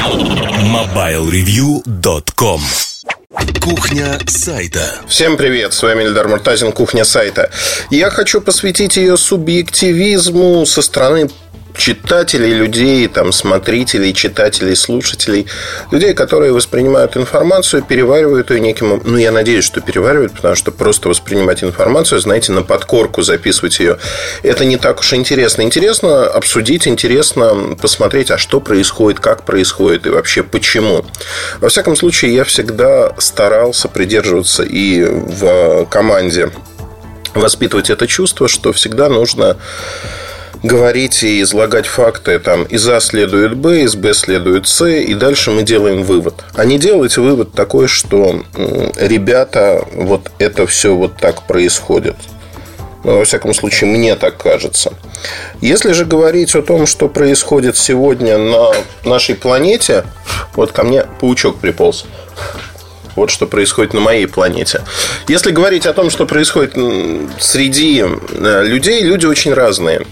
MobileReview.com 0.00 2.60
Кухня 3.60 4.18
сайта. 4.26 4.94
Всем 5.06 5.36
привет, 5.36 5.74
с 5.74 5.82
вами 5.82 6.04
Эльдар 6.04 6.26
Муртазин, 6.26 6.72
Кухня 6.72 7.04
сайта. 7.04 7.50
Я 7.90 8.08
хочу 8.08 8.40
посвятить 8.40 8.96
ее 8.96 9.18
субъективизму 9.18 10.64
со 10.64 10.80
стороны 10.80 11.28
читателей, 11.76 12.52
людей, 12.52 13.08
там, 13.08 13.32
смотрителей, 13.32 14.12
читателей, 14.12 14.76
слушателей, 14.76 15.46
людей, 15.90 16.14
которые 16.14 16.52
воспринимают 16.52 17.16
информацию, 17.16 17.82
переваривают 17.82 18.50
ее 18.50 18.60
неким... 18.60 19.00
Ну, 19.04 19.16
я 19.16 19.32
надеюсь, 19.32 19.64
что 19.64 19.80
переваривают, 19.80 20.32
потому 20.32 20.54
что 20.54 20.72
просто 20.72 21.08
воспринимать 21.08 21.62
информацию, 21.64 22.20
знаете, 22.20 22.52
на 22.52 22.62
подкорку 22.62 23.22
записывать 23.22 23.78
ее, 23.80 23.98
это 24.42 24.64
не 24.64 24.76
так 24.76 25.00
уж 25.00 25.12
интересно. 25.12 25.62
Интересно 25.62 26.26
обсудить, 26.26 26.86
интересно 26.86 27.76
посмотреть, 27.80 28.30
а 28.30 28.38
что 28.38 28.60
происходит, 28.60 29.20
как 29.20 29.44
происходит 29.44 30.06
и 30.06 30.10
вообще 30.10 30.42
почему. 30.42 31.04
Во 31.60 31.68
всяком 31.68 31.96
случае, 31.96 32.34
я 32.34 32.44
всегда 32.44 33.14
старался 33.18 33.88
придерживаться 33.88 34.62
и 34.62 35.04
в 35.04 35.86
команде 35.86 36.50
воспитывать 37.34 37.90
это 37.90 38.06
чувство, 38.06 38.48
что 38.48 38.72
всегда 38.72 39.08
нужно 39.08 39.56
говорить 40.62 41.22
и 41.22 41.40
излагать 41.42 41.86
факты, 41.86 42.38
там, 42.38 42.64
из 42.64 42.88
А 42.88 43.00
следует 43.00 43.56
Б, 43.56 43.82
из 43.82 43.94
Б 43.94 44.12
следует 44.14 44.66
С, 44.68 44.86
и 44.86 45.14
дальше 45.14 45.50
мы 45.50 45.62
делаем 45.62 46.02
вывод. 46.02 46.44
А 46.54 46.64
не 46.64 46.78
делать 46.78 47.16
вывод 47.16 47.52
такой, 47.52 47.88
что 47.88 48.42
ребята, 48.96 49.84
вот 49.94 50.30
это 50.38 50.66
все 50.66 50.94
вот 50.94 51.16
так 51.16 51.46
происходит. 51.46 52.16
Ну, 53.02 53.16
во 53.16 53.24
всяком 53.24 53.54
случае, 53.54 53.90
мне 53.90 54.14
так 54.14 54.36
кажется. 54.36 54.92
Если 55.62 55.92
же 55.92 56.04
говорить 56.04 56.54
о 56.54 56.60
том, 56.60 56.86
что 56.86 57.08
происходит 57.08 57.78
сегодня 57.78 58.36
на 58.36 58.72
нашей 59.04 59.34
планете, 59.34 60.04
вот 60.54 60.72
ко 60.72 60.82
мне 60.82 61.04
паучок 61.18 61.56
приполз. 61.56 62.04
Вот 63.16 63.30
что 63.30 63.46
происходит 63.46 63.94
на 63.94 64.00
моей 64.00 64.26
планете. 64.26 64.82
Если 65.28 65.50
говорить 65.50 65.86
о 65.86 65.92
том, 65.92 66.10
что 66.10 66.26
происходит 66.26 66.74
среди 67.38 68.02
э, 68.02 68.64
людей, 68.64 69.02
люди 69.02 69.26
очень 69.26 69.52
разные. 69.52 70.06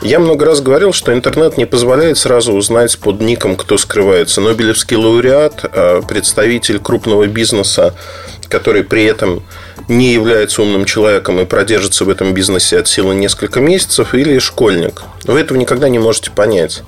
Я 0.00 0.18
много 0.18 0.44
раз 0.46 0.60
говорил, 0.60 0.92
что 0.92 1.12
интернет 1.12 1.56
не 1.56 1.64
позволяет 1.64 2.18
сразу 2.18 2.52
узнать 2.52 2.98
под 2.98 3.20
ником, 3.20 3.56
кто 3.56 3.78
скрывается. 3.78 4.40
Нобелевский 4.40 4.96
лауреат, 4.96 5.64
э, 5.72 6.02
представитель 6.08 6.80
крупного 6.80 7.26
бизнеса, 7.26 7.94
который 8.48 8.82
при 8.82 9.04
этом 9.04 9.42
не 9.88 10.12
является 10.12 10.62
умным 10.62 10.84
человеком 10.84 11.40
и 11.40 11.44
продержится 11.44 12.04
в 12.04 12.10
этом 12.10 12.34
бизнесе 12.34 12.78
от 12.78 12.88
силы 12.88 13.14
несколько 13.14 13.60
месяцев, 13.60 14.14
или 14.14 14.38
школьник. 14.38 15.02
Вы 15.24 15.40
этого 15.40 15.58
никогда 15.58 15.88
не 15.88 15.98
можете 15.98 16.30
понять. 16.30 16.82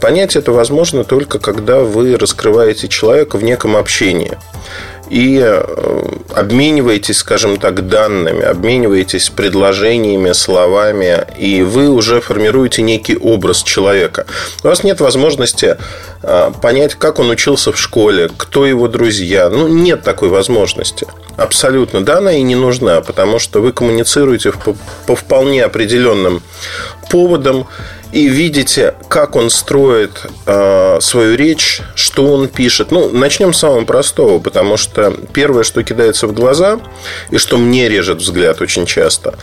Понять 0.00 0.36
это 0.36 0.52
возможно 0.52 1.04
только 1.04 1.38
когда 1.38 1.80
вы 1.80 2.16
раскрываете 2.16 2.88
человека 2.88 3.38
в 3.38 3.44
неком 3.44 3.76
общении 3.76 4.38
и 5.08 5.40
э, 5.42 5.62
обмениваетесь, 6.34 7.18
скажем 7.18 7.58
так, 7.58 7.86
данными, 7.88 8.42
обмениваетесь 8.42 9.30
предложениями, 9.30 10.32
словами, 10.32 11.26
и 11.38 11.62
вы 11.62 11.88
уже 11.88 12.20
формируете 12.20 12.82
некий 12.82 13.16
образ 13.16 13.62
человека. 13.62 14.26
У 14.62 14.68
вас 14.68 14.82
нет 14.84 15.00
возможности 15.00 15.76
э, 16.22 16.50
понять, 16.62 16.94
как 16.94 17.18
он 17.18 17.30
учился 17.30 17.72
в 17.72 17.78
школе, 17.78 18.30
кто 18.36 18.66
его 18.66 18.88
друзья. 18.88 19.48
Ну, 19.50 19.68
нет 19.68 20.02
такой 20.02 20.28
возможности. 20.28 21.06
Абсолютно. 21.36 22.02
Да, 22.02 22.18
она 22.18 22.32
и 22.32 22.42
не 22.42 22.54
нужна, 22.54 23.00
потому 23.00 23.38
что 23.38 23.60
вы 23.60 23.72
коммуницируете 23.72 24.52
по, 24.52 24.76
по 25.06 25.16
вполне 25.16 25.64
определенным 25.64 26.42
поводам 27.10 27.66
и 28.14 28.28
видите, 28.28 28.94
как 29.08 29.34
он 29.34 29.50
строит 29.50 30.22
э, 30.46 30.98
свою 31.00 31.36
речь, 31.36 31.82
что 31.96 32.32
он 32.32 32.46
пишет. 32.46 32.92
Ну, 32.92 33.10
начнем 33.10 33.52
с 33.52 33.58
самого 33.58 33.84
простого, 33.84 34.38
потому 34.38 34.76
что 34.76 35.12
первое, 35.32 35.64
что 35.64 35.82
кидается 35.82 36.28
в 36.28 36.32
глаза, 36.32 36.78
и 37.32 37.38
что 37.38 37.58
мне 37.58 37.88
режет 37.88 38.18
взгляд 38.18 38.60
очень 38.60 38.86
часто, 38.86 39.36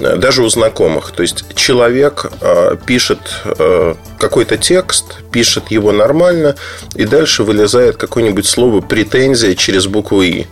э, 0.00 0.16
даже 0.16 0.42
у 0.42 0.48
знакомых. 0.48 1.12
То 1.12 1.20
есть 1.20 1.44
человек 1.54 2.32
э, 2.40 2.76
пишет 2.86 3.18
э, 3.44 3.94
какой-то 4.18 4.56
текст, 4.56 5.18
пишет 5.30 5.70
его 5.70 5.92
нормально, 5.92 6.56
и 6.94 7.04
дальше 7.04 7.42
вылезает 7.42 7.98
какое-нибудь 7.98 8.46
слово 8.46 8.80
претензия 8.80 9.54
через 9.54 9.88
букву 9.88 10.22
И. 10.22 10.46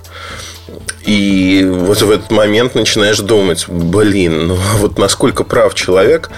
И 1.05 1.67
вот 1.71 2.01
в 2.01 2.11
этот 2.11 2.31
момент 2.31 2.75
начинаешь 2.75 3.19
думать, 3.19 3.67
блин, 3.69 4.49
ну 4.49 4.55
а 4.55 4.77
вот 4.79 4.99
насколько 4.99 5.45
прав 5.45 5.75
человек, 5.75 6.31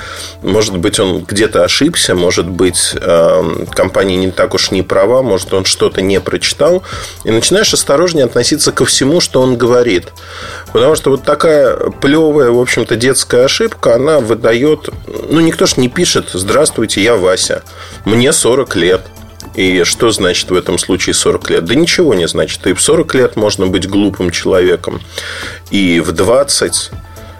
может 0.42 0.76
быть, 0.78 0.98
он 0.98 1.24
где-то 1.24 1.62
ошибся, 1.62 2.16
может 2.16 2.48
быть, 2.48 2.94
эм, 3.00 3.66
компания 3.66 4.16
не 4.16 4.32
так 4.32 4.54
уж 4.54 4.72
не 4.72 4.82
права, 4.82 5.22
может, 5.22 5.54
он 5.54 5.64
что-то 5.64 6.02
не 6.02 6.20
прочитал, 6.20 6.82
и 7.22 7.30
начинаешь 7.30 7.72
осторожнее 7.72 8.24
относиться 8.24 8.72
ко 8.72 8.84
всему, 8.84 9.20
что 9.20 9.40
он 9.40 9.56
говорит. 9.56 10.12
Потому 10.72 10.96
что 10.96 11.10
вот 11.10 11.22
такая 11.22 11.76
плевая, 12.00 12.50
в 12.50 12.58
общем-то, 12.60 12.96
детская 12.96 13.44
ошибка, 13.44 13.94
она 13.94 14.18
выдает... 14.18 14.88
Ну, 15.30 15.40
никто 15.40 15.66
ж 15.66 15.76
не 15.76 15.88
пишет 15.88 16.30
«Здравствуйте, 16.32 17.02
я 17.02 17.16
Вася, 17.16 17.62
мне 18.04 18.32
40 18.32 18.74
лет». 18.76 19.02
И 19.56 19.84
что 19.84 20.10
значит 20.10 20.50
в 20.50 20.54
этом 20.54 20.78
случае 20.78 21.14
40 21.14 21.50
лет? 21.50 21.64
Да 21.64 21.74
ничего 21.74 22.14
не 22.14 22.28
значит. 22.28 22.66
И 22.66 22.74
в 22.74 22.80
40 22.80 23.14
лет 23.14 23.36
можно 23.36 23.66
быть 23.66 23.88
глупым 23.88 24.30
человеком. 24.30 25.00
И 25.70 26.00
в 26.00 26.12
20. 26.12 26.90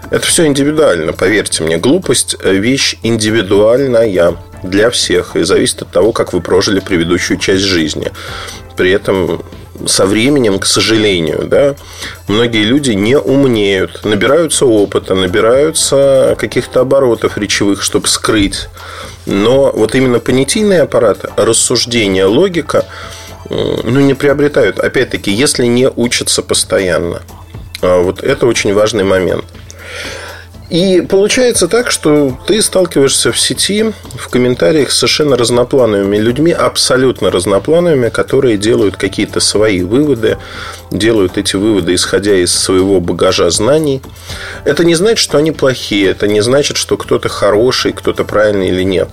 Это 0.09 0.25
все 0.25 0.45
индивидуально, 0.47 1.13
поверьте 1.13 1.63
мне. 1.63 1.77
Глупость– 1.77 2.35
вещь 2.43 2.95
индивидуальная 3.03 4.35
для 4.63 4.89
всех. 4.89 5.35
И 5.35 5.43
зависит 5.43 5.83
от 5.83 5.91
того, 5.91 6.11
как 6.11 6.33
вы 6.33 6.41
прожили 6.41 6.79
предыдущую 6.79 7.37
часть 7.37 7.63
жизни. 7.63 8.11
При 8.75 8.91
этом 8.91 9.43
со 9.85 10.07
временем, 10.07 10.57
к 10.57 10.65
сожалению, 10.65 11.43
да, 11.45 11.75
многие 12.27 12.63
люди 12.63 12.91
не 12.91 13.17
умнеют, 13.17 14.03
набираются 14.05 14.65
опыта, 14.65 15.13
набираются 15.13 16.35
каких-то 16.39 16.81
оборотов 16.81 17.37
речевых, 17.37 17.83
чтобы 17.83 18.07
скрыть 18.07 18.69
но 19.27 19.71
вот 19.73 19.93
именно 19.93 20.19
понятийный 20.19 20.81
аппарат, 20.81 21.25
рассуждение, 21.35 22.25
логика, 22.25 22.85
ну, 23.49 23.99
не 23.99 24.13
приобретают. 24.13 24.79
Опять-таки, 24.79 25.31
если 25.31 25.65
не 25.65 25.89
учатся 25.89 26.41
постоянно. 26.41 27.21
А 27.81 28.01
вот 28.01 28.23
это 28.23 28.47
очень 28.47 28.73
важный 28.73 29.03
момент. 29.03 29.45
И 30.69 31.01
получается 31.01 31.69
так, 31.69 31.91
что 31.91 32.37
ты 32.45 32.61
сталкиваешься 32.61 33.31
в 33.31 33.39
сети, 33.39 33.93
в 34.17 34.27
комментариях 34.27 34.91
с 34.91 34.97
совершенно 34.97 35.37
разноплановыми 35.37 36.17
людьми, 36.17 36.51
абсолютно 36.51 37.31
разноплановыми, 37.31 38.09
которые 38.09 38.57
делают 38.57 38.97
какие-то 38.97 39.39
свои 39.39 39.81
выводы, 39.81 40.37
делают 40.91 41.37
эти 41.37 41.55
выводы, 41.55 41.95
исходя 41.95 42.35
из 42.35 42.53
своего 42.53 42.99
багажа 42.99 43.49
знаний. 43.49 44.01
Это 44.65 44.83
не 44.83 44.95
значит, 44.95 45.19
что 45.19 45.37
они 45.37 45.51
плохие, 45.51 46.09
это 46.09 46.27
не 46.27 46.41
значит, 46.41 46.75
что 46.75 46.97
кто-то 46.97 47.29
хороший, 47.29 47.93
кто-то 47.93 48.25
правильный 48.25 48.67
или 48.67 48.83
нет. 48.83 49.07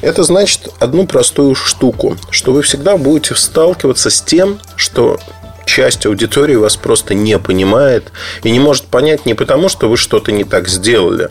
Это 0.00 0.24
значит 0.24 0.70
одну 0.80 1.06
простую 1.06 1.54
штуку, 1.54 2.16
что 2.30 2.52
вы 2.52 2.62
всегда 2.62 2.96
будете 2.96 3.36
сталкиваться 3.36 4.10
с 4.10 4.20
тем, 4.20 4.58
что 4.74 5.20
часть 5.66 6.06
аудитории 6.06 6.54
вас 6.54 6.76
просто 6.76 7.12
не 7.12 7.38
понимает 7.38 8.12
и 8.42 8.50
не 8.50 8.60
может 8.60 8.84
понять 8.84 9.26
не 9.26 9.34
потому, 9.34 9.68
что 9.68 9.88
вы 9.88 9.98
что-то 9.98 10.32
не 10.32 10.44
так 10.44 10.68
сделали, 10.68 11.28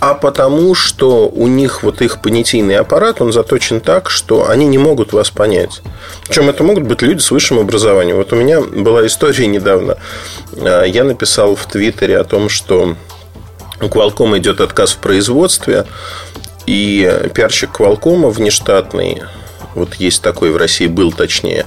а 0.00 0.14
потому, 0.14 0.74
что 0.74 1.28
у 1.28 1.48
них 1.48 1.82
вот 1.82 2.00
их 2.00 2.22
понятийный 2.22 2.76
аппарат, 2.76 3.20
он 3.20 3.32
заточен 3.32 3.80
так, 3.80 4.08
что 4.08 4.48
они 4.48 4.66
не 4.66 4.78
могут 4.78 5.12
вас 5.12 5.30
понять. 5.30 5.82
Причем 6.26 6.48
это 6.48 6.62
могут 6.62 6.84
быть 6.84 7.02
люди 7.02 7.20
с 7.20 7.30
высшим 7.30 7.58
образованием. 7.58 8.16
Вот 8.16 8.32
у 8.32 8.36
меня 8.36 8.60
была 8.60 9.06
история 9.06 9.46
недавно. 9.48 9.98
А, 10.56 10.84
я 10.84 11.04
написал 11.04 11.56
в 11.56 11.66
Твиттере 11.66 12.16
о 12.18 12.24
том, 12.24 12.48
что 12.48 12.94
у 13.80 13.84
Qualcomm 13.84 14.38
идет 14.38 14.60
отказ 14.60 14.92
в 14.92 14.98
производстве, 14.98 15.84
и 16.66 17.30
пиарщик 17.34 17.70
Qualcomm 17.80 18.30
внештатный 18.30 19.22
вот 19.74 19.94
есть 19.94 20.22
такой 20.22 20.50
в 20.50 20.56
России, 20.56 20.86
был 20.86 21.12
точнее, 21.12 21.66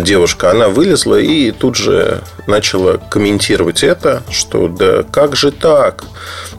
девушка, 0.00 0.50
она 0.50 0.68
вылезла 0.68 1.16
и 1.16 1.50
тут 1.50 1.76
же 1.76 2.22
начала 2.46 2.98
комментировать 3.10 3.82
это, 3.82 4.22
что 4.30 4.68
да 4.68 5.02
как 5.02 5.36
же 5.36 5.52
так? 5.52 6.04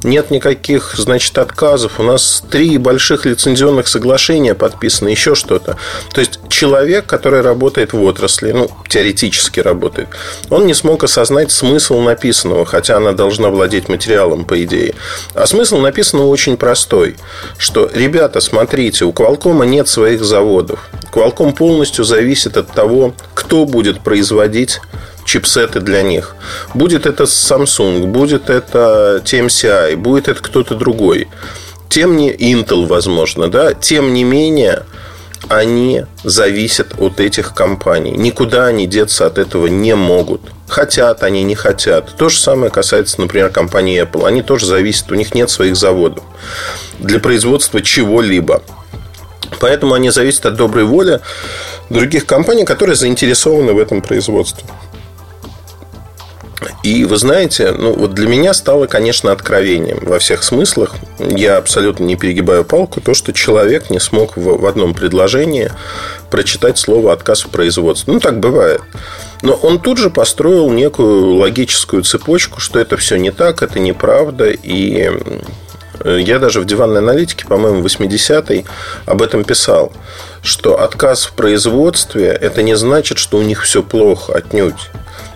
Нет 0.03 0.29
никаких, 0.29 0.93
значит, 0.95 1.37
отказов. 1.37 1.99
У 1.99 2.03
нас 2.03 2.43
три 2.49 2.77
больших 2.77 3.25
лицензионных 3.25 3.87
соглашения 3.87 4.53
подписаны, 4.53 5.09
еще 5.09 5.33
что-то. 5.33 5.77
То 6.13 6.21
есть 6.21 6.39
человек, 6.49 7.07
который 7.07 7.41
работает 7.41 7.93
в 7.93 8.03
отрасли, 8.03 8.51
ну, 8.51 8.69
теоретически 8.87 9.59
работает, 9.59 10.09
он 10.49 10.67
не 10.67 10.73
смог 10.73 11.03
осознать 11.03 11.51
смысл 11.51 11.99
написанного, 12.01 12.65
хотя 12.65 12.97
она 12.97 13.13
должна 13.13 13.49
владеть 13.49 13.89
материалом, 13.89 14.45
по 14.45 14.63
идее. 14.63 14.93
А 15.33 15.47
смысл 15.47 15.79
написанного 15.79 16.27
очень 16.27 16.57
простой, 16.57 17.15
что, 17.57 17.89
ребята, 17.93 18.41
смотрите, 18.41 19.05
у 19.05 19.11
Qualcomm 19.11 19.65
нет 19.65 19.87
своих 19.87 20.23
заводов. 20.23 20.87
Qualcomm 21.11 21.53
полностью 21.53 22.05
зависит 22.05 22.57
от 22.57 22.71
того, 22.71 23.14
кто 23.33 23.65
будет 23.65 24.01
производить 24.01 24.79
чипсеты 25.25 25.79
для 25.79 26.01
них. 26.01 26.35
Будет 26.73 27.05
это 27.05 27.23
Samsung, 27.23 28.05
будет 28.05 28.49
это 28.49 29.21
TMCI, 29.23 29.95
будет 29.97 30.27
это 30.27 30.41
кто-то 30.41 30.75
другой. 30.75 31.27
Тем 31.89 32.17
не 32.17 32.31
Intel, 32.31 32.85
возможно, 32.85 33.49
да. 33.49 33.73
Тем 33.73 34.13
не 34.13 34.23
менее, 34.23 34.83
они 35.49 36.05
зависят 36.23 36.95
от 36.99 37.19
этих 37.19 37.53
компаний. 37.53 38.11
Никуда 38.11 38.65
они 38.65 38.87
деться 38.87 39.25
от 39.25 39.37
этого 39.37 39.67
не 39.67 39.95
могут. 39.95 40.41
Хотят 40.67 41.23
они, 41.23 41.43
не 41.43 41.55
хотят. 41.55 42.15
То 42.17 42.29
же 42.29 42.39
самое 42.39 42.71
касается, 42.71 43.21
например, 43.21 43.49
компании 43.49 44.01
Apple. 44.01 44.25
Они 44.25 44.41
тоже 44.41 44.65
зависят, 44.65 45.11
у 45.11 45.15
них 45.15 45.35
нет 45.35 45.49
своих 45.49 45.75
заводов 45.75 46.23
для 46.99 47.19
производства 47.19 47.81
чего-либо. 47.81 48.61
Поэтому 49.59 49.93
они 49.93 50.09
зависят 50.09 50.47
от 50.47 50.55
доброй 50.55 50.85
воли 50.85 51.21
других 51.89 52.25
компаний, 52.25 52.65
которые 52.65 52.95
заинтересованы 52.95 53.73
в 53.73 53.79
этом 53.79 54.01
производстве. 54.01 54.65
И 56.83 57.03
вы 57.03 57.17
знаете, 57.17 57.71
ну 57.71 57.93
вот 57.93 58.13
для 58.13 58.27
меня 58.27 58.53
стало, 58.53 58.85
конечно, 58.85 59.31
откровением 59.31 59.99
во 60.03 60.19
всех 60.19 60.43
смыслах. 60.43 60.95
Я 61.19 61.57
абсолютно 61.57 62.03
не 62.03 62.15
перегибаю 62.15 62.63
палку. 62.63 63.01
То, 63.01 63.13
что 63.13 63.33
человек 63.33 63.89
не 63.89 63.99
смог 63.99 64.37
в, 64.37 64.61
в 64.61 64.65
одном 64.65 64.93
предложении 64.93 65.71
прочитать 66.29 66.77
слово 66.77 67.13
отказ 67.13 67.43
в 67.43 67.49
производстве. 67.49 68.13
Ну, 68.13 68.19
так 68.19 68.39
бывает. 68.39 68.81
Но 69.41 69.53
он 69.53 69.79
тут 69.79 69.97
же 69.97 70.09
построил 70.09 70.71
некую 70.71 71.35
логическую 71.35 72.03
цепочку, 72.03 72.59
что 72.59 72.79
это 72.79 72.97
все 72.97 73.17
не 73.17 73.31
так, 73.31 73.61
это 73.61 73.79
неправда. 73.79 74.51
И 74.51 75.11
я 76.03 76.39
даже 76.39 76.61
в 76.61 76.65
диванной 76.65 76.99
аналитике, 76.99 77.45
по-моему, 77.45 77.83
80-й 77.83 78.65
об 79.05 79.21
этом 79.21 79.43
писал, 79.43 79.91
что 80.41 80.81
отказ 80.81 81.25
в 81.25 81.33
производстве 81.33 82.27
это 82.27 82.61
не 82.63 82.75
значит, 82.75 83.17
что 83.17 83.37
у 83.37 83.41
них 83.41 83.63
все 83.63 83.83
плохо, 83.83 84.33
отнюдь. 84.33 84.91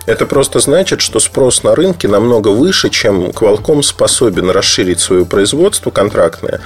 Это 0.05 0.25
просто 0.25 0.59
значит, 0.59 1.01
что 1.01 1.19
спрос 1.19 1.61
на 1.63 1.75
рынке 1.75 2.07
намного 2.07 2.47
выше, 2.47 2.89
чем 2.89 3.27
Qualcomm 3.27 3.83
способен 3.83 4.49
расширить 4.49 4.99
свое 4.99 5.25
производство 5.25 5.91
контрактное 5.91 6.61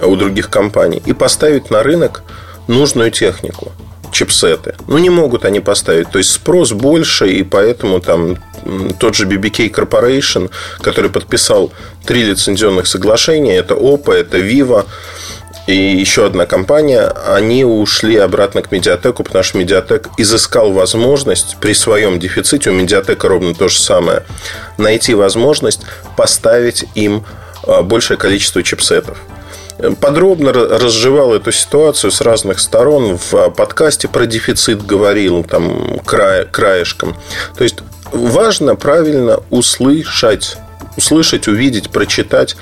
у 0.00 0.16
других 0.16 0.48
компаний 0.48 1.02
и 1.04 1.12
поставить 1.12 1.70
на 1.70 1.82
рынок 1.82 2.22
нужную 2.68 3.10
технику 3.10 3.72
чипсеты. 4.10 4.74
Ну, 4.86 4.98
не 4.98 5.10
могут 5.10 5.44
они 5.44 5.60
поставить. 5.60 6.10
То 6.10 6.18
есть, 6.18 6.30
спрос 6.30 6.72
больше, 6.72 7.28
и 7.28 7.42
поэтому 7.42 8.00
там 8.00 8.36
тот 8.98 9.14
же 9.14 9.26
BBK 9.26 9.70
Corporation, 9.70 10.50
который 10.80 11.10
подписал 11.10 11.72
три 12.04 12.24
лицензионных 12.24 12.86
соглашения, 12.86 13.56
это 13.56 13.74
Oppo, 13.74 14.12
это 14.12 14.38
Vivo, 14.38 14.86
и 15.66 15.74
еще 15.74 16.26
одна 16.26 16.46
компания, 16.46 17.06
они 17.28 17.64
ушли 17.64 18.16
обратно 18.16 18.62
к 18.62 18.72
Медиатеку, 18.72 19.22
потому 19.22 19.44
что 19.44 19.58
Медиатек 19.58 20.08
изыскал 20.16 20.72
возможность 20.72 21.58
при 21.60 21.74
своем 21.74 22.18
дефиците, 22.18 22.70
у 22.70 22.72
Медиатека 22.72 23.28
ровно 23.28 23.54
то 23.54 23.68
же 23.68 23.78
самое, 23.78 24.24
найти 24.78 25.14
возможность 25.14 25.82
поставить 26.16 26.86
им 26.94 27.24
а, 27.66 27.82
большее 27.82 28.16
количество 28.16 28.62
чипсетов. 28.62 29.18
Подробно 30.00 30.52
разжевал 30.52 31.34
эту 31.34 31.52
ситуацию 31.52 32.10
с 32.10 32.20
разных 32.20 32.60
сторон. 32.60 33.18
В 33.18 33.50
подкасте 33.50 34.08
про 34.08 34.26
дефицит 34.26 34.84
говорил 34.84 35.44
там 35.44 35.98
край, 36.04 36.46
краешком. 36.46 37.16
То 37.56 37.64
есть 37.64 37.78
важно 38.12 38.76
правильно 38.76 39.40
услышать 39.50 40.56
услышать, 40.96 41.48
увидеть, 41.48 41.90
прочитать. 41.90 42.56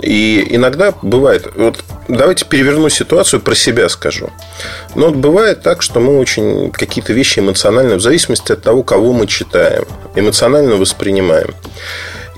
И 0.00 0.46
иногда 0.50 0.94
бывает, 1.02 1.48
вот 1.54 1.84
давайте 2.08 2.44
переверну 2.44 2.88
ситуацию, 2.88 3.40
про 3.40 3.54
себя 3.54 3.88
скажу. 3.88 4.30
Но 4.94 5.08
вот 5.08 5.16
бывает 5.16 5.62
так, 5.62 5.82
что 5.82 6.00
мы 6.00 6.18
очень 6.18 6.70
какие-то 6.70 7.12
вещи 7.12 7.40
эмоционально, 7.40 7.96
в 7.96 8.00
зависимости 8.00 8.52
от 8.52 8.62
того, 8.62 8.82
кого 8.82 9.12
мы 9.12 9.26
читаем, 9.26 9.84
эмоционально 10.14 10.76
воспринимаем. 10.76 11.54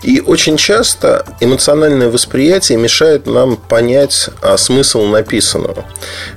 И 0.06 0.20
очень 0.20 0.56
часто 0.56 1.26
эмоциональное 1.40 2.08
восприятие 2.08 2.78
мешает 2.78 3.26
нам 3.26 3.56
понять 3.56 4.30
а, 4.40 4.56
смысл 4.56 5.04
написанного. 5.04 5.84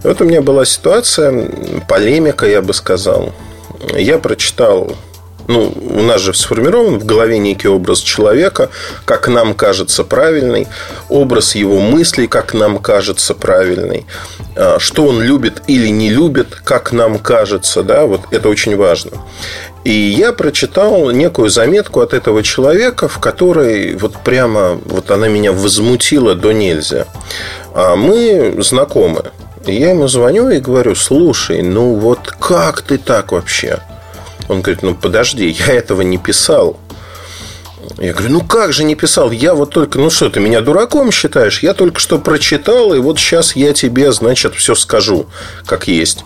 Вот 0.02 0.20
у 0.22 0.26
меня 0.26 0.42
была 0.42 0.66
ситуация, 0.66 1.48
полемика, 1.88 2.48
я 2.48 2.64
бы 2.64 2.74
сказал. 2.74 3.32
Я 3.96 4.18
прочитал 4.18 4.98
ну, 5.50 5.74
у 5.98 6.02
нас 6.04 6.22
же 6.22 6.36
сформирован 6.36 7.00
в 7.00 7.06
голове 7.06 7.40
некий 7.40 7.68
образ 7.68 8.02
человека, 8.02 8.70
как 9.04 9.28
нам 9.28 9.56
кажется 9.56 10.04
правильный, 10.04 10.68
образ 11.10 11.56
его 11.56 11.80
мыслей, 11.80 12.28
как 12.28 12.54
нам 12.54 12.78
кажется 12.78 13.34
правильный, 13.34 14.06
а, 14.56 14.78
что 14.80 15.08
он 15.08 15.22
любит 15.22 15.64
или 15.66 15.88
не 15.88 16.12
любит, 16.12 16.56
как 16.64 16.92
нам 16.92 17.18
кажется, 17.18 17.82
да, 17.82 18.06
вот 18.06 18.22
это 18.30 18.48
очень 18.48 18.78
важно. 18.78 19.12
И 19.84 19.92
я 19.92 20.34
прочитал 20.34 21.10
некую 21.12 21.50
заметку 21.50 22.02
от 22.02 22.14
этого 22.14 22.44
человека, 22.44 23.08
в 23.08 23.20
которой 23.20 23.96
вот 23.96 24.18
прямо 24.18 24.80
вот 24.86 25.10
она 25.10 25.28
меня 25.28 25.52
возмутила 25.52 26.36
до 26.36 26.52
нельзя. 26.52 27.06
А 27.74 27.96
мы 27.96 28.56
знакомы. 28.62 29.32
Я 29.66 29.92
ему 29.92 30.08
звоню 30.08 30.50
и 30.50 30.60
говорю, 30.60 30.96
слушай, 30.96 31.62
ну 31.62 31.96
вот 31.96 32.32
как 32.40 32.82
ты 32.82 32.98
так 32.98 33.32
вообще? 33.32 33.80
Он 34.48 34.62
говорит, 34.62 34.84
ну 34.84 34.96
подожди, 34.96 35.48
я 35.48 35.74
этого 35.74 36.02
не 36.02 36.18
писал. 36.18 36.78
Я 37.98 38.14
говорю, 38.14 38.32
ну 38.32 38.42
как 38.42 38.74
же 38.74 38.84
не 38.84 38.96
писал? 38.96 39.32
Я 39.32 39.54
вот 39.54 39.72
только, 39.72 40.00
ну 40.00 40.10
что, 40.10 40.30
ты 40.30 40.40
меня 40.40 40.62
дураком 40.62 41.12
считаешь? 41.12 41.62
Я 41.64 41.74
только 41.74 42.00
что 42.00 42.20
прочитал, 42.20 42.94
и 42.94 43.00
вот 43.00 43.20
сейчас 43.20 43.56
я 43.56 43.74
тебе, 43.74 44.12
значит, 44.12 44.56
все 44.56 44.76
скажу, 44.76 45.28
как 45.66 45.88
есть. 45.88 46.24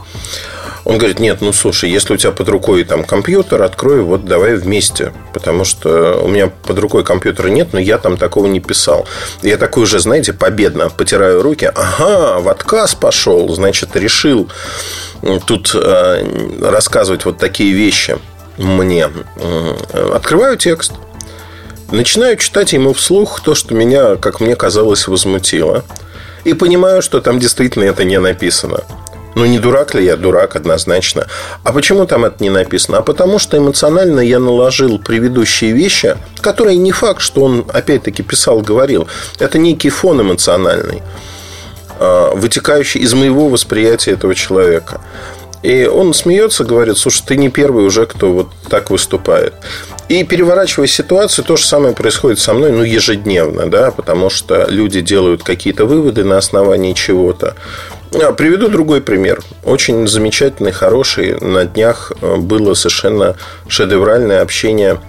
Он 0.85 0.97
говорит, 0.97 1.19
нет, 1.19 1.39
ну 1.41 1.53
слушай, 1.53 1.89
если 1.89 2.13
у 2.13 2.18
тебя 2.18 2.31
под 2.31 2.50
рукой 2.50 2.83
там 2.83 3.03
компьютер, 3.03 3.62
открой, 3.62 4.01
вот 4.01 4.25
давай 4.25 4.56
вместе. 4.56 5.13
Потому 5.33 5.63
что 5.63 6.19
у 6.21 6.27
меня 6.27 6.47
под 6.47 6.77
рукой 6.80 7.03
компьютера 7.03 7.47
нет, 7.47 7.69
но 7.71 7.80
я 7.80 7.97
там 7.97 8.18
такого 8.18 8.47
не 8.47 8.59
писал. 8.59 9.07
Я 9.41 9.57
такой 9.57 9.83
уже, 9.83 10.00
знаете, 10.00 10.33
победно 10.33 10.89
потираю 10.89 11.41
руки. 11.41 11.71
Ага, 11.74 12.39
в 12.39 12.50
отказ 12.50 12.95
пошел, 12.95 13.47
значит, 13.53 13.95
решил 13.95 14.50
тут 15.45 15.71
э, 15.74 16.59
рассказывать 16.62 17.24
вот 17.24 17.38
такие 17.38 17.74
вещи 17.74 18.18
мне. 18.57 19.09
Открываю 19.94 20.57
текст. 20.57 20.94
Начинаю 21.91 22.38
читать 22.38 22.74
ему 22.74 22.94
вслух 22.94 23.41
то, 23.41 23.56
что 23.56 23.74
меня, 23.74 24.15
как 24.15 24.41
мне 24.41 24.56
казалось, 24.56 25.07
возмутило. 25.07 25.83
И 26.44 26.53
понимаю, 26.53 27.01
что 27.01 27.21
там 27.21 27.39
действительно 27.39 27.85
это 27.85 28.03
не 28.03 28.19
написано. 28.19 28.83
Ну, 29.35 29.45
не 29.45 29.59
дурак 29.59 29.95
ли 29.95 30.06
я? 30.06 30.15
Дурак, 30.15 30.56
однозначно. 30.56 31.27
А 31.63 31.74
почему 31.74 32.06
там 32.06 32.25
это 32.25 32.44
не 32.44 32.50
написано? 32.50 33.00
А 33.00 33.01
потому 33.01 33.39
что 33.39 33.57
эмоционально 33.57 34.19
я 34.19 34.39
наложил 34.39 35.00
предыдущие 35.00 35.71
вещи, 35.71 36.18
которые 36.41 36.77
не 36.77 36.91
факт, 36.91 37.21
что 37.21 37.44
он 37.44 37.65
опять-таки 37.74 38.24
писал, 38.24 38.62
говорил. 38.62 39.07
Это 39.39 39.57
некий 39.57 39.89
фон 39.89 40.21
эмоциональный, 40.21 41.01
а, 42.00 42.35
вытекающий 42.35 43.01
из 43.01 43.13
моего 43.13 43.50
восприятия 43.50 44.12
этого 44.12 44.35
человека. 44.35 45.01
И 45.63 45.85
он 45.85 46.13
смеется, 46.13 46.65
говорит, 46.65 46.97
слушай, 46.97 47.24
ты 47.25 47.38
не 47.38 47.50
первый 47.50 47.85
уже, 47.85 48.06
кто 48.06 48.33
вот 48.33 48.49
так 48.69 48.90
выступает. 48.90 49.54
И 50.09 50.25
переворачивая 50.25 50.87
ситуацию, 50.87 51.45
то 51.45 51.56
же 51.56 51.66
самое 51.66 51.95
происходит 51.95 52.40
со 52.40 52.54
мной, 52.54 52.73
ну, 52.73 52.83
ежедневно, 52.83 53.69
да, 53.69 53.92
потому 53.92 54.30
что 54.30 54.66
люди 54.69 54.99
делают 54.99 55.44
какие-то 55.44 55.85
выводы 55.85 56.25
на 56.25 56.37
основании 56.37 56.92
чего-то. 56.92 57.56
А, 58.22 58.32
приведу 58.32 58.70
другой 58.70 59.02
пример. 59.02 59.42
Очень 59.64 60.08
замечательный, 60.08 60.72
хороший. 60.72 61.40
На 61.40 61.66
днях 61.66 62.12
э, 62.22 62.36
было 62.38 62.74
совершенно 62.74 63.36
шедевральное 63.68 64.42
общение 64.42 65.00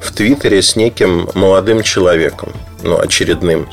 в 0.00 0.12
Твиттере 0.12 0.60
с 0.60 0.76
неким 0.76 1.28
молодым 1.34 1.82
человеком, 1.82 2.52
ну, 2.82 2.98
очередным, 2.98 3.68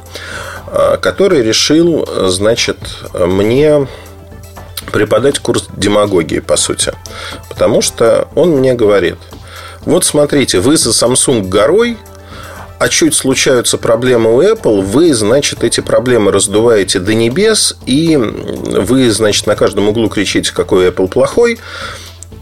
а, 0.68 0.98
который 0.98 1.42
решил, 1.44 2.08
значит, 2.30 2.78
мне 3.14 3.88
преподать 4.92 5.40
курс 5.40 5.68
демагогии, 5.76 6.40
по 6.40 6.56
сути. 6.56 6.94
Потому 7.50 7.82
что 7.82 8.28
он 8.36 8.52
мне 8.52 8.74
говорит, 8.74 9.18
вот 9.82 10.06
смотрите, 10.06 10.60
вы 10.60 10.78
за 10.78 10.90
Samsung 10.92 11.48
горой 11.48 11.98
а 12.80 12.88
чуть 12.88 13.14
случаются 13.14 13.78
проблемы 13.78 14.34
у 14.36 14.42
Apple, 14.42 14.82
вы, 14.82 15.14
значит, 15.14 15.64
эти 15.64 15.82
проблемы 15.82 16.32
раздуваете 16.32 17.00
до 17.00 17.14
небес, 17.14 17.78
и 17.86 18.16
вы, 18.16 19.12
значит, 19.12 19.48
на 19.48 19.56
каждом 19.56 19.90
углу 19.90 20.08
кричите, 20.08 20.54
какой 20.54 20.88
Apple 20.88 21.10
плохой, 21.10 21.60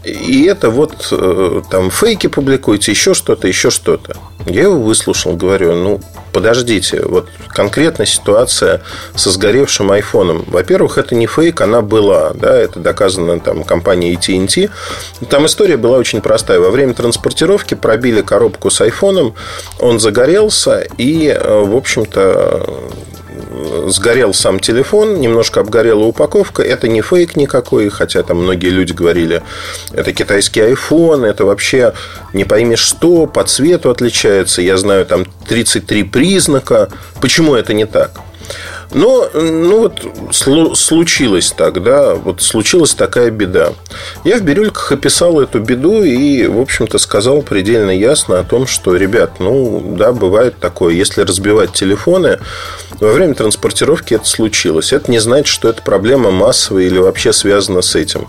и 0.03 0.44
это 0.44 0.70
вот 0.70 1.10
э, 1.12 1.62
там 1.70 1.89
фейки 1.89 2.27
публикуете, 2.27 2.91
еще 2.91 3.13
что-то, 3.13 3.48
еще 3.48 3.72
что-то. 3.72 4.15
Я 4.46 4.63
его 4.63 4.79
выслушал, 4.79 5.36
говорю, 5.36 5.75
ну, 5.75 6.01
подождите, 6.38 7.01
вот 7.03 7.29
конкретная 7.50 8.06
ситуация 8.06 8.82
со 9.15 9.32
сгоревшим 9.32 9.91
айфоном. 9.91 10.46
Во-первых, 10.46 11.00
это 11.00 11.15
не 11.15 11.25
фейк, 11.25 11.62
она 11.62 11.82
была, 11.82 12.34
да, 12.36 12.56
это 12.56 12.79
доказано 12.79 13.39
там 13.39 13.63
компанией 13.63 14.15
AT&T. 14.15 14.70
Там 15.32 15.48
история 15.48 15.77
была 15.77 15.98
очень 15.98 16.22
простая. 16.22 16.60
Во 16.60 16.70
время 16.70 16.94
транспортировки 16.94 17.74
пробили 17.74 18.22
коробку 18.22 18.70
с 18.70 18.79
айфоном, 18.82 19.34
он 19.79 20.00
загорелся, 20.00 20.86
и, 21.00 21.27
э, 21.27 21.63
в 21.63 21.75
общем-то, 21.75 22.70
сгорел 23.87 24.33
сам 24.33 24.59
телефон, 24.59 25.19
немножко 25.19 25.59
обгорела 25.59 26.03
упаковка. 26.03 26.63
Это 26.63 26.87
не 26.87 27.01
фейк 27.01 27.35
никакой, 27.35 27.89
хотя 27.89 28.23
там 28.23 28.37
многие 28.37 28.69
люди 28.69 28.93
говорили, 28.93 29.41
это 29.93 30.13
китайский 30.13 30.61
iPhone, 30.61 31.25
это 31.25 31.45
вообще 31.45 31.93
не 32.33 32.43
поймешь 32.43 32.79
что, 32.79 33.25
по 33.25 33.43
цвету 33.43 33.89
отличается. 33.89 34.61
Я 34.61 34.77
знаю 34.77 35.05
там 35.05 35.25
33 35.47 36.03
признака. 36.03 36.89
Почему 37.21 37.55
это 37.55 37.73
не 37.73 37.85
так? 37.85 38.11
Но, 38.94 39.27
ну 39.34 39.79
вот, 39.82 40.06
случилось 40.77 41.51
так, 41.51 41.84
да, 41.84 42.15
вот 42.15 42.41
случилась 42.41 42.94
такая 42.94 43.32
беда. 43.32 43.74
Я 44.24 44.38
в 44.38 44.41
бирюльках 44.41 44.94
описал 44.94 45.41
эту 45.41 45.60
беду 45.60 46.03
и, 46.03 46.48
в 46.48 46.60
общем-то, 46.60 46.98
сказал 46.98 47.41
предельно 47.41 47.91
ясно 47.91 48.39
о 48.39 48.44
том, 48.44 48.65
что, 48.65 48.96
ребят, 48.96 49.39
ну, 49.39 49.96
да, 49.98 50.13
бывает 50.13 50.56
такое, 50.60 50.94
если 50.94 51.22
разбивать 51.22 51.74
телефоны, 51.74 52.39
во 53.00 53.12
время 53.12 53.34
транспортировки 53.36 54.13
это 54.13 54.25
случилось. 54.25 54.94
Это 54.94 55.12
не 55.12 55.20
значит, 55.20 55.48
что 55.48 55.70
это 55.70 55.82
проблема 55.82 56.32
массовая 56.32 56.84
или 56.84 56.98
вообще 56.98 57.34
связана 57.34 57.82
с 57.82 57.96
этим. 57.96 58.27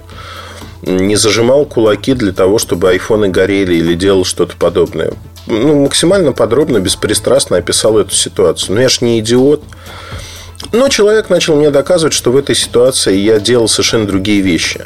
Не 0.83 1.17
зажимал 1.17 1.65
кулаки 1.65 2.15
для 2.15 2.33
того, 2.33 2.59
чтобы 2.59 2.91
айфоны 2.91 3.29
горели 3.29 3.75
или 3.75 3.95
делал 3.95 4.25
что-то 4.25 4.57
подобное. 4.57 5.12
Ну, 5.47 5.83
максимально 5.83 6.33
подробно, 6.33 6.79
беспристрастно 6.79 7.57
описал 7.57 7.99
эту 7.99 8.15
ситуацию. 8.15 8.75
Но 8.75 8.83
я 8.83 8.88
ж 8.88 9.00
не 9.00 9.19
идиот. 9.21 9.62
Но 10.73 10.88
человек 10.88 11.31
начал 11.31 11.57
мне 11.57 11.71
доказывать, 11.71 12.12
что 12.12 12.33
в 12.33 12.37
этой 12.37 12.55
ситуации 12.55 13.17
я 13.17 13.38
делал 13.38 13.69
совершенно 13.69 14.07
другие 14.07 14.41
вещи. 14.41 14.85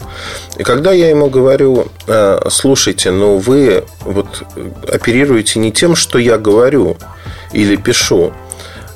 И 0.59 0.63
когда 0.63 0.93
я 0.93 1.09
ему 1.09 1.31
говорю, 1.31 1.89
«А, 2.07 2.47
слушайте, 2.51 3.11
но 3.11 3.39
вы 3.39 3.85
вот 4.01 4.45
оперируете 4.87 5.59
не 5.59 5.73
тем, 5.73 5.97
что 5.97 6.19
я 6.19 6.39
говорю 6.39 6.99
или 7.53 7.77
пишу, 7.77 8.33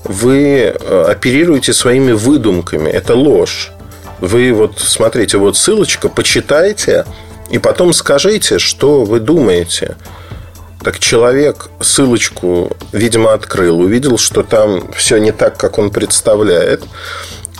вы 0.05 0.75
э, 0.75 1.05
оперируете 1.09 1.73
своими 1.73 2.13
выдумками. 2.13 2.89
Это 2.89 3.15
ложь. 3.15 3.73
Вы 4.21 4.53
вот, 4.53 4.79
смотрите, 4.79 5.39
вот 5.39 5.57
ссылочка, 5.57 6.09
почитайте, 6.09 7.05
и 7.51 7.59
потом 7.59 7.93
скажите, 7.93 8.59
что 8.59 9.05
вы 9.05 9.21
думаете. 9.21 9.97
Так 10.83 10.99
человек 10.99 11.69
ссылочку, 11.81 12.77
видимо, 12.93 13.33
открыл, 13.33 13.81
увидел, 13.81 14.19
что 14.19 14.43
там 14.43 14.93
все 14.93 15.19
не 15.19 15.33
так, 15.33 15.57
как 15.57 15.79
он 15.79 15.91
представляет, 15.91 16.85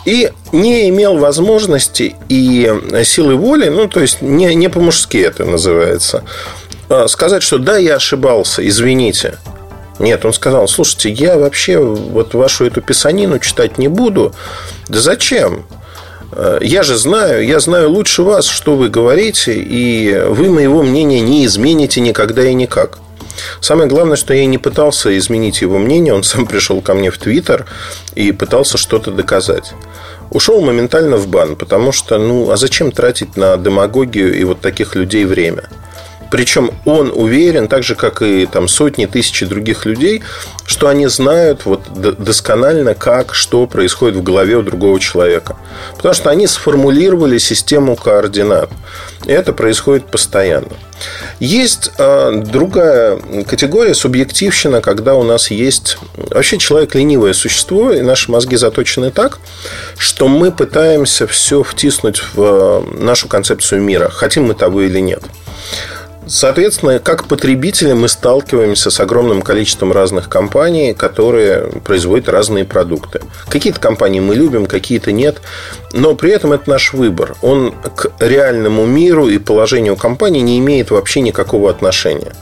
и 0.05 0.31
не 0.53 0.89
имел 0.89 1.17
возможности 1.17 2.15
и 2.29 2.73
силы 3.05 3.35
воли, 3.35 3.69
ну, 3.69 3.89
то 3.89 4.01
есть 4.01 4.23
не, 4.23 4.55
не 4.55 4.69
по-мужски 4.69 5.17
это 5.17 5.45
называется, 5.45 6.23
а 6.89 7.09
сказать, 7.09 7.43
что 7.43 7.59
да, 7.59 7.77
я 7.79 7.97
ошибался, 7.97 8.67
извините. 8.67 9.39
Нет, 9.99 10.25
он 10.25 10.33
сказал, 10.33 10.69
слушайте, 10.69 11.11
я 11.11 11.39
вообще 11.39 11.79
вот 11.79 12.35
вашу 12.35 12.67
эту 12.67 12.83
писанину 12.83 13.39
читать 13.39 13.79
не 13.79 13.89
буду. 13.89 14.35
Да 14.89 15.01
зачем? 15.01 15.65
Э, 16.33 16.59
я 16.61 16.83
же 16.83 16.97
знаю, 16.97 17.45
я 17.47 17.61
знаю 17.61 17.91
лучше 17.91 18.23
вас, 18.23 18.47
что 18.47 18.77
вы 18.77 18.89
говорите, 18.91 19.55
и 19.55 20.23
вы 20.29 20.51
моего 20.51 20.83
мнения 20.83 21.21
не 21.21 21.47
измените 21.47 22.01
никогда 22.01 22.45
и 22.45 22.55
никак. 22.55 22.99
Самое 23.61 23.89
главное, 23.89 24.17
что 24.17 24.35
я 24.35 24.47
не 24.47 24.59
пытался 24.59 25.17
изменить 25.19 25.63
его 25.63 25.79
мнение, 25.79 26.15
он 26.15 26.23
сам 26.23 26.47
пришел 26.47 26.81
ко 26.81 26.95
мне 26.95 27.11
в 27.11 27.19
Твиттер 27.19 27.67
и 28.15 28.33
пытался 28.33 28.79
что-то 28.79 29.11
доказать. 29.11 29.73
Ушел 30.31 30.61
моментально 30.61 31.17
в 31.17 31.29
бан, 31.29 31.57
потому 31.57 31.93
что, 31.93 32.19
ну, 32.19 32.51
а 32.51 32.57
зачем 32.57 32.91
тратить 32.91 33.37
на 33.37 33.57
демагогию 33.57 34.37
и 34.39 34.45
вот 34.45 34.61
таких 34.61 34.95
людей 34.95 35.25
время? 35.25 35.65
Причем 36.31 36.71
он 36.85 37.13
уверен, 37.15 37.69
так 37.69 37.83
же 37.83 37.95
как 37.95 38.23
и 38.23 38.47
там 38.47 38.69
сотни 38.69 39.07
тысяч 39.07 39.47
других 39.47 39.87
людей, 39.87 40.23
что 40.67 40.89
они 40.89 41.07
знают 41.07 41.65
вот 41.65 41.83
досконально, 41.93 42.95
как, 42.95 43.35
что 43.35 43.67
происходит 43.67 44.17
в 44.17 44.23
голове 44.23 44.57
у 44.57 44.63
другого 44.63 44.99
человека. 44.99 45.57
Потому 45.97 46.15
что 46.15 46.31
они 46.31 46.47
сформулировали 46.47 47.39
систему 47.39 47.97
координат. 47.97 48.71
И 49.25 49.33
это 49.33 49.53
происходит 49.53 50.07
постоянно. 50.07 50.69
Есть 51.41 51.91
э, 51.99 52.43
другая 52.45 53.19
категория 53.47 53.95
субъективщина, 53.95 54.81
когда 54.81 55.15
у 55.15 55.23
нас 55.23 55.51
есть 55.51 55.99
вообще 56.17 56.59
человек 56.59 56.95
ленивое 56.95 57.33
существо, 57.33 57.93
и 57.93 58.01
наши 58.01 58.31
мозги 58.31 58.57
заточены 58.57 59.11
так, 59.11 59.39
что 59.99 60.29
мы 60.29 60.53
пытаемся 60.53 61.27
все 61.27 61.63
втиснуть 61.63 62.23
в 62.35 62.43
э, 62.43 63.03
нашу 63.03 63.29
концепцию 63.29 63.83
мира, 63.83 64.09
хотим 64.09 64.45
мы 64.45 64.55
того 64.55 64.83
или 64.83 65.01
нет. 65.01 65.23
Соответственно, 66.29 66.99
как 66.99 67.29
потребители 67.29 67.93
мы 67.93 68.09
сталкиваемся 68.09 68.91
с 68.91 68.99
огромным 68.99 69.43
количеством 69.43 69.93
разных 69.93 70.29
компаний, 70.29 70.93
которые 70.93 71.69
производят 71.85 72.29
разные 72.29 72.65
продукты. 72.65 73.21
Какие-то 73.49 73.79
компании 73.79 74.19
мы 74.19 74.35
любим, 74.35 74.67
какие-то 74.67 75.13
нет. 75.13 75.41
Но 75.93 76.17
при 76.17 76.33
этом 76.33 76.53
это 76.53 76.69
наш 76.69 76.93
выбор. 76.93 77.37
Он 77.43 77.73
к 77.95 78.11
реальному 78.19 78.87
миру 78.87 79.29
и 79.29 79.39
положению 79.39 79.97
компании 79.97 80.41
не 80.41 80.59
имеет 80.59 80.91
вообще 80.91 81.21
никакого 81.21 81.71
отношения. 81.71 82.33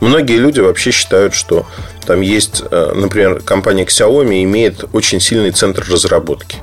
Многие 0.00 0.36
люди 0.36 0.60
вообще 0.60 0.90
считают, 0.90 1.32
что 1.32 1.64
там 2.06 2.20
есть, 2.20 2.62
э, 2.70 2.92
например, 2.94 3.40
компания 3.40 3.84
Xiaomi 3.84 4.42
имеет 4.42 4.84
очень 4.92 5.20
сильный 5.20 5.52
центр 5.52 5.86
разработки, 5.88 6.56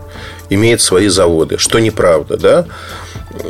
имеет 0.49 0.81
свои 0.81 1.07
заводы, 1.07 1.57
что 1.57 1.79
неправда, 1.79 2.38
да? 2.38 2.65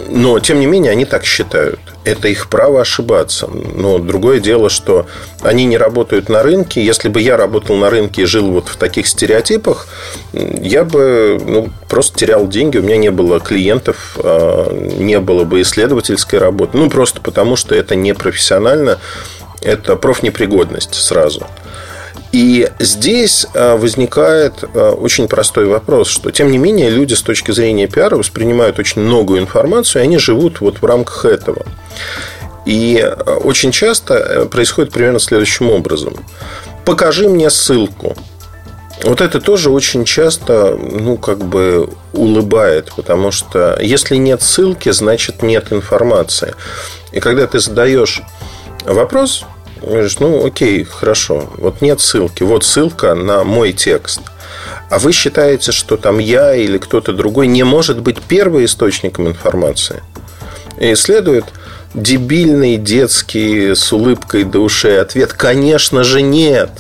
Но, 0.08 0.40
тем 0.40 0.60
не 0.60 0.68
менее, 0.68 0.92
они 0.92 1.06
так 1.06 1.26
считают. 1.26 1.80
Это 2.10 2.28
их 2.28 2.50
право 2.50 2.82
ошибаться. 2.82 3.48
Но 3.48 4.00
другое 4.00 4.40
дело, 4.40 4.70
что 4.70 5.06
они 5.42 5.66
не 5.66 5.78
работают 5.78 6.28
на 6.28 6.42
рынке. 6.42 6.84
Если 6.84 7.08
бы 7.08 7.22
я 7.22 7.38
работал 7.38 7.76
на 7.76 7.92
рынке 7.92 8.24
и 8.24 8.26
жил 8.26 8.50
вот 8.52 8.68
в 8.68 8.78
таких 8.78 9.06
стереотипах, 9.06 9.88
я 10.34 10.84
бы 10.84 11.40
ну, 11.46 11.70
просто 11.88 12.18
терял 12.18 12.48
деньги. 12.48 12.80
У 12.80 12.82
меня 12.82 12.98
не 12.98 13.12
было 13.12 13.40
клиентов, 13.40 14.18
а, 14.18 14.74
не 14.74 15.20
было 15.20 15.44
бы 15.44 15.62
исследовательской 15.62 16.40
работы. 16.40 16.80
Ну, 16.80 16.90
просто 16.90 17.22
потому, 17.22 17.56
что 17.56 17.76
это 17.76 17.96
непрофессионально. 17.96 18.98
Это 19.62 19.96
профнепригодность 19.96 20.96
сразу. 20.96 21.46
И 22.32 22.70
здесь 22.78 23.48
а, 23.54 23.76
возникает 23.76 24.64
а, 24.64 24.92
очень 24.92 25.28
простой 25.28 25.66
вопрос, 25.66 26.08
что, 26.10 26.32
тем 26.32 26.52
не 26.52 26.60
менее, 26.60 26.90
люди 26.90 27.16
с 27.16 27.22
точки 27.22 27.52
зрения 27.52 27.88
пиара 27.88 28.18
воспринимают 28.18 28.78
очень 28.78 29.02
многую 29.02 29.42
информацию, 29.42 30.02
и 30.02 30.06
они 30.06 30.18
живут 30.20 30.62
вот 30.62 30.82
в 30.82 30.86
рамках 30.86 31.26
этого. 31.26 31.66
И 32.66 33.00
а, 33.02 33.38
очень 33.38 33.72
часто 33.72 34.14
э, 34.14 34.46
происходит 34.46 34.94
примерно 34.94 35.20
следующим 35.20 35.72
образом. 35.72 36.14
Покажи 36.86 37.28
мне 37.28 37.50
ссылку. 37.50 38.16
Вот 39.04 39.22
это 39.22 39.40
тоже 39.40 39.72
очень 39.72 40.06
часто, 40.06 40.78
ну, 40.78 41.18
как 41.18 41.40
бы 41.40 41.90
улыбает, 42.14 42.92
потому 42.96 43.32
что 43.32 43.80
если 43.82 44.18
нет 44.18 44.44
ссылки, 44.44 44.92
значит 44.92 45.42
нет 45.42 45.72
информации. 45.72 46.54
И 47.12 47.20
когда 47.22 47.48
ты 47.48 47.60
задаешь 47.60 48.22
вопрос, 48.86 49.46
Говоришь, 49.82 50.20
ну 50.20 50.46
окей, 50.46 50.84
хорошо. 50.84 51.50
Вот 51.58 51.82
нет 51.82 52.02
ссылки. 52.02 52.44
Вот 52.44 52.64
ссылка 52.64 53.16
на 53.16 53.44
мой 53.44 53.74
текст. 53.74 54.22
А 54.90 55.00
вы 55.00 55.12
считаете, 55.12 55.72
что 55.72 55.98
там 55.98 56.20
я 56.20 56.56
или 56.56 56.78
кто-то 56.78 57.14
другой 57.14 57.48
не 57.48 57.64
может 57.64 58.02
быть 58.02 58.22
первоисточником 58.22 59.28
информации? 59.28 60.04
И 60.80 60.96
следует 60.96 61.46
дебильный, 61.94 62.78
детский, 62.78 63.76
с 63.76 63.92
улыбкой 63.94 64.44
до 64.44 64.60
ушей 64.60 65.00
ответ. 65.00 65.34
Конечно 65.34 66.04
же 66.04 66.22
нет. 66.22 66.72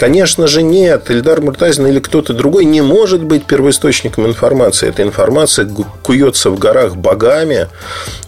Конечно 0.00 0.46
же 0.46 0.62
нет. 0.62 1.10
Эльдар 1.10 1.42
Муртазин 1.42 1.86
или 1.86 2.00
кто-то 2.00 2.32
другой 2.32 2.64
не 2.64 2.80
может 2.80 3.22
быть 3.22 3.44
первоисточником 3.44 4.26
информации. 4.26 4.88
Эта 4.88 5.02
информация 5.02 5.68
куется 6.02 6.48
в 6.48 6.58
горах 6.58 6.96
богами 6.96 7.68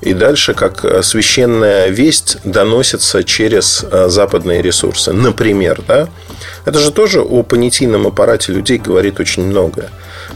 и 0.02 0.12
дальше, 0.12 0.52
как 0.52 0.84
э, 0.84 1.02
священная 1.02 1.88
весть, 1.88 2.36
доносится 2.44 3.24
через 3.24 3.86
э, 3.90 4.10
западные 4.10 4.60
ресурсы. 4.60 5.14
Например, 5.14 5.80
да? 5.88 6.10
Это 6.66 6.78
же 6.78 6.92
тоже 6.92 7.22
о 7.22 7.42
понятийном 7.42 8.06
аппарате 8.06 8.52
людей 8.52 8.76
говорит 8.76 9.18
очень 9.18 9.46
многое. 9.46 9.88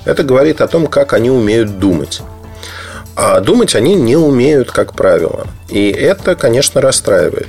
Это 0.07 0.23
говорит 0.23 0.63
о 0.63 0.69
том, 0.69 0.87
как 0.87 1.13
они 1.13 1.31
умеют 1.31 1.79
думать. 1.79 2.23
А 3.15 3.41
думать 3.41 3.75
они 3.75 3.95
не 3.95 4.17
умеют, 4.17 4.71
как 4.71 4.95
правило. 4.95 5.47
И 5.69 5.91
это, 5.91 6.35
конечно, 6.35 6.81
расстраивает. 6.81 7.49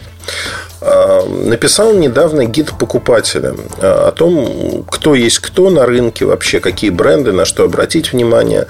Написал 1.27 1.93
недавно 1.93 2.45
гид 2.45 2.71
покупателя 2.77 3.55
а, 3.79 4.09
о 4.09 4.11
том, 4.11 4.83
кто 4.89 5.15
есть 5.15 5.39
кто 5.39 5.69
на 5.69 5.85
рынке 5.85 6.25
вообще, 6.25 6.59
какие 6.59 6.89
бренды, 6.89 7.31
на 7.31 7.45
что 7.45 7.63
обратить 7.63 8.11
внимание. 8.13 8.67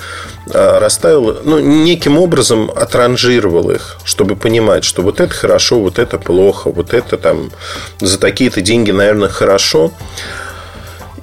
А, 0.54 0.80
расставил, 0.80 1.38
ну, 1.44 1.60
неким 1.60 2.18
образом 2.18 2.70
отранжировал 2.70 3.72
их, 3.72 3.98
чтобы 4.04 4.36
понимать, 4.36 4.84
что 4.84 5.02
вот 5.02 5.20
это 5.20 5.34
хорошо, 5.34 5.80
вот 5.80 6.00
это 6.00 6.20
плохо, 6.20 6.70
вот 6.70 6.94
это 6.94 7.18
там 7.18 7.52
за 8.00 8.20
такие-то 8.20 8.62
деньги, 8.62 8.92
наверное, 8.92 9.30
хорошо. 9.30 9.92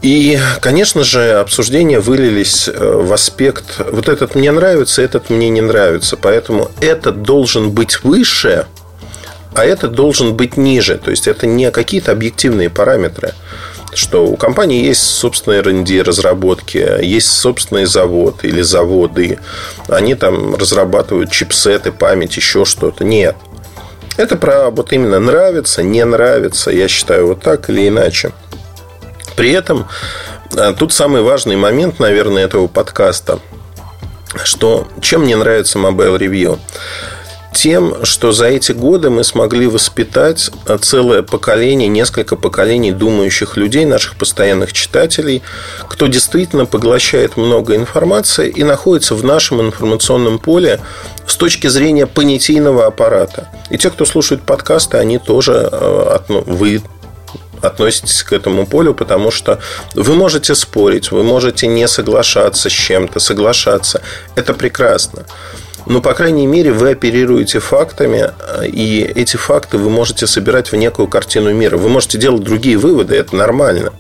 И, 0.03 0.39
конечно 0.61 1.03
же, 1.03 1.33
обсуждения 1.33 1.99
вылились 1.99 2.69
э, 2.69 2.73
в 2.73 3.11
аспект 3.13 3.81
вот 3.91 4.09
этот 4.09 4.35
мне 4.35 4.53
нравится, 4.53 5.01
этот 5.01 5.31
мне 5.31 5.49
не 5.49 5.63
нравится. 5.63 6.17
Поэтому 6.17 6.71
этот 6.81 7.23
должен 7.23 7.71
быть 7.71 8.03
выше– 8.05 8.67
а 9.55 9.65
этот 9.65 9.93
должен 9.93 10.35
быть 10.35 10.57
ниже. 10.57 10.99
То 10.99 11.11
есть 11.11 11.27
это 11.27 11.47
не 11.47 11.71
какие-то 11.71 12.13
объективные 12.13 12.71
параметры 12.71 13.35
что 13.97 14.27
у 14.27 14.37
компании 14.37 14.85
есть 14.85 15.03
собственные 15.03 15.61
R&D 15.61 16.03
разработки, 16.03 16.79
есть 17.01 17.29
собственный 17.29 17.85
завод 17.85 18.41
или 18.43 18.61
заводы. 18.61 19.39
Они 19.89 20.17
там 20.17 20.57
разрабатывают 20.57 21.31
чипсеты, 21.31 21.93
память, 21.93 22.37
еще 22.37 22.65
что-то. 22.65 23.05
Нет. 23.05 23.37
Это 24.17 24.37
про 24.37 24.71
вот 24.71 24.93
именно 24.93 25.21
нравится, 25.21 25.85
не 25.85 26.05
нравится. 26.05 26.73
Я 26.73 26.89
считаю 26.89 27.29
вот 27.29 27.43
так 27.43 27.71
или 27.71 27.87
иначе. 27.87 28.33
При 29.37 29.53
этом 29.53 29.87
а 30.57 30.73
тут 30.73 30.93
самый 30.93 31.23
важный 31.23 31.57
момент, 31.57 31.99
наверное, 31.99 32.45
этого 32.45 32.69
подкаста, 32.69 33.41
что 34.45 34.87
чем 35.01 35.23
мне 35.23 35.37
нравится 35.37 35.79
Mobile 35.79 36.19
Review 36.19 36.59
тем, 37.55 38.05
что 38.05 38.33
за 38.33 38.47
эти 38.47 38.73
годы 38.73 39.09
мы 39.11 39.25
смогли 39.25 39.67
воспитать 39.67 40.51
целое 40.81 41.23
поколение, 41.23 41.89
несколько 41.89 42.37
поколений 42.37 42.93
думающих 42.93 43.57
людей, 43.57 43.85
наших 43.87 44.17
постоянных 44.17 44.73
читателей, 44.73 45.43
кто 45.89 46.07
действительно 46.07 46.67
поглощает 46.67 47.37
много 47.37 47.77
информации 47.77 48.51
и 48.51 48.65
находится 48.65 49.15
в 49.15 49.25
нашем 49.25 49.61
информационном 49.61 50.39
поле 50.39 50.81
с 51.27 51.37
точки 51.37 51.69
зрения 51.69 52.07
понятийного 52.07 52.87
аппарата. 52.87 53.49
И 53.71 53.79
те, 53.79 53.91
кто 53.91 54.05
слушает 54.05 54.43
подкасты, 54.43 54.99
они 54.99 55.19
тоже, 55.19 55.69
э, 55.71 56.19
вы 56.29 56.83
относитесь 57.63 58.23
к 58.23 58.33
этому 58.33 58.67
полю, 58.67 58.95
потому 58.95 59.31
что 59.31 59.59
вы 59.95 60.15
можете 60.15 60.55
спорить, 60.55 61.11
вы 61.11 61.23
можете 61.23 61.67
не 61.67 61.89
соглашаться 61.89 62.69
с 62.69 62.73
чем-то, 62.73 63.21
соглашаться. 63.21 64.03
Это 64.35 64.53
прекрасно. 64.55 65.25
Но, 65.87 66.01
по 66.01 66.15
крайней 66.15 66.47
мере, 66.47 66.73
вы 66.73 66.91
оперируете 66.91 67.59
фактами, 67.59 68.31
и 68.65 69.01
эти 69.15 69.37
факты 69.37 69.77
вы 69.77 69.91
можете 69.91 70.27
собирать 70.27 70.73
в 70.73 70.77
некую 70.77 71.09
картину 71.09 71.53
мира. 71.53 71.77
Вы 71.77 71.89
можете 71.89 72.19
делать 72.19 72.43
другие 72.43 72.79
выводы, 72.79 73.17
это 73.17 73.37
нормально. 73.37 73.93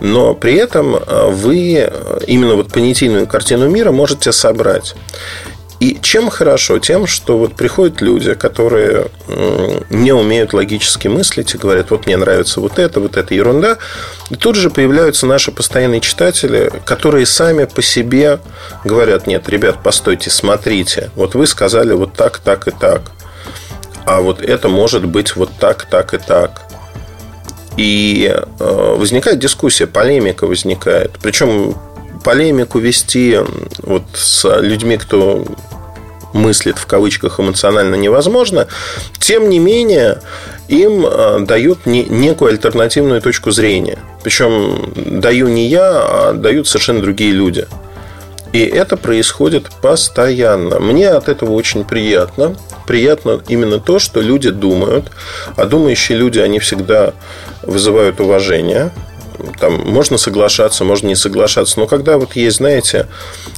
Но 0.00 0.34
при 0.34 0.54
этом 0.54 0.98
вы 1.30 1.90
именно 2.26 2.56
вот 2.56 2.72
понятийную 2.72 3.26
картину 3.26 3.68
мира 3.70 3.90
можете 3.90 4.32
собрать. 4.32 4.94
И 5.78 5.98
чем 6.00 6.30
хорошо? 6.30 6.78
Тем, 6.78 7.06
что 7.06 7.36
вот 7.36 7.54
приходят 7.54 8.00
люди, 8.00 8.32
которые 8.34 9.08
не 9.90 10.12
умеют 10.12 10.54
логически 10.54 11.08
мыслить 11.08 11.54
и 11.54 11.58
говорят, 11.58 11.90
вот 11.90 12.06
мне 12.06 12.16
нравится 12.16 12.60
вот 12.60 12.78
это, 12.78 13.00
вот 13.00 13.16
эта 13.16 13.34
ерунда. 13.34 13.76
И 14.30 14.36
тут 14.36 14.56
же 14.56 14.70
появляются 14.70 15.26
наши 15.26 15.52
постоянные 15.52 16.00
читатели, 16.00 16.72
которые 16.86 17.26
сами 17.26 17.64
по 17.64 17.82
себе 17.82 18.40
говорят, 18.84 19.26
нет, 19.26 19.48
ребят, 19.50 19.82
постойте, 19.82 20.30
смотрите, 20.30 21.10
вот 21.14 21.34
вы 21.34 21.46
сказали 21.46 21.92
вот 21.92 22.14
так, 22.14 22.38
так 22.38 22.68
и 22.68 22.70
так. 22.70 23.12
А 24.06 24.20
вот 24.20 24.40
это 24.40 24.68
может 24.68 25.04
быть 25.04 25.36
вот 25.36 25.50
так, 25.58 25.84
так 25.84 26.14
и 26.14 26.18
так. 26.18 26.62
И 27.76 28.32
э, 28.32 28.94
возникает 28.96 29.40
дискуссия, 29.40 29.86
полемика 29.86 30.46
возникает. 30.46 31.12
Причем 31.20 31.76
полемику 32.24 32.78
вести 32.78 33.38
вот 33.86 34.02
с 34.14 34.60
людьми, 34.60 34.96
кто 34.98 35.44
мыслит 36.32 36.78
в 36.78 36.86
кавычках 36.86 37.40
эмоционально 37.40 37.94
невозможно, 37.94 38.68
тем 39.18 39.48
не 39.48 39.58
менее 39.58 40.20
им 40.68 41.06
э, 41.06 41.40
дают 41.40 41.86
некую 41.86 42.50
альтернативную 42.50 43.22
точку 43.22 43.50
зрения. 43.50 43.98
Причем 44.22 44.92
даю 45.20 45.48
не 45.48 45.68
я, 45.68 45.90
а 45.92 46.32
дают 46.34 46.68
совершенно 46.68 47.00
другие 47.00 47.32
люди. 47.32 47.66
И 48.52 48.60
это 48.60 48.96
происходит 48.96 49.70
постоянно. 49.82 50.80
Мне 50.80 51.10
от 51.10 51.28
этого 51.28 51.52
очень 51.52 51.84
приятно. 51.84 52.56
Приятно 52.86 53.40
именно 53.48 53.78
то, 53.80 53.98
что 53.98 54.20
люди 54.20 54.50
думают. 54.50 55.10
А 55.56 55.66
думающие 55.66 56.16
люди, 56.16 56.38
они 56.38 56.58
всегда 56.58 57.12
вызывают 57.62 58.20
уважение 58.20 58.92
там 59.60 59.74
можно 59.86 60.18
соглашаться, 60.18 60.84
можно 60.84 61.08
не 61.08 61.16
соглашаться. 61.16 61.78
Но 61.80 61.86
когда 61.86 62.18
вот 62.18 62.36
есть, 62.36 62.58
знаете, 62.58 63.06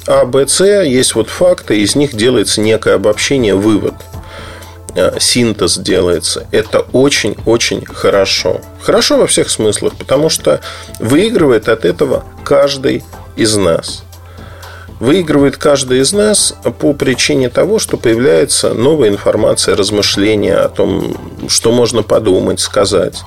А, 0.07 0.25
Б, 0.25 0.47
С, 0.47 0.65
есть 0.65 1.15
вот 1.15 1.29
факты, 1.29 1.81
из 1.81 1.95
них 1.95 2.15
делается 2.15 2.61
некое 2.61 2.95
обобщение, 2.95 3.55
вывод 3.55 3.95
э, 4.95 5.19
синтез 5.21 5.79
делается. 5.79 6.47
Это 6.51 6.81
очень-очень 6.93 7.85
хорошо. 7.85 8.61
Хорошо 8.83 9.19
во 9.19 9.27
всех 9.27 9.51
смыслах, 9.51 9.95
потому 9.97 10.29
что 10.29 10.61
выигрывает 10.99 11.69
от 11.69 11.85
этого 11.85 12.25
каждый 12.45 13.05
из 13.37 13.57
нас. 13.57 14.05
Выигрывает 15.01 15.57
каждый 15.57 16.01
из 16.01 16.13
нас 16.13 16.55
по 16.81 16.93
причине 16.93 17.49
того, 17.49 17.79
что 17.79 17.97
появляется 17.97 18.75
новая 18.75 19.11
информация, 19.11 19.77
размышления 19.77 20.57
о 20.57 20.69
том, 20.69 21.17
что 21.49 21.71
можно 21.71 22.03
подумать, 22.03 22.59
сказать. 22.59 23.23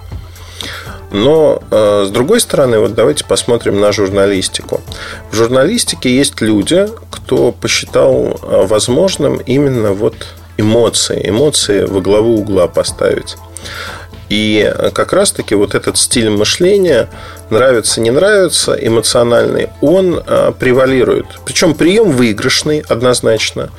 Но, 1.12 1.62
э, 1.70 2.06
с 2.08 2.10
другой 2.10 2.40
стороны, 2.40 2.80
вот 2.80 2.94
давайте 2.94 3.26
посмотрим 3.26 3.80
на 3.80 3.92
журналистику. 3.92 4.82
В 5.30 5.36
журналистике 5.36 6.16
есть 6.16 6.40
люди, 6.42 6.88
кто 7.10 7.52
посчитал 7.52 8.40
э, 8.42 8.66
возможным 8.66 9.38
именно 9.38 9.92
вот 9.92 10.16
эмоции, 10.58 11.22
эмоции 11.28 11.84
во 11.84 12.02
главу 12.02 12.38
угла 12.38 12.68
поставить. 12.68 13.36
И 14.32 14.74
как 14.94 15.12
раз-таки 15.12 15.56
вот 15.56 15.76
этот 15.76 15.98
стиль 15.98 16.30
мышления, 16.30 17.10
нравится, 17.50 18.00
не 18.00 18.12
нравится, 18.12 18.72
эмоциональный, 18.72 19.68
он 19.82 20.24
а, 20.26 20.54
превалирует. 20.54 21.26
Причем 21.44 21.74
прием 21.74 22.12
выигрышный 22.12 22.80
однозначно, 22.88 23.72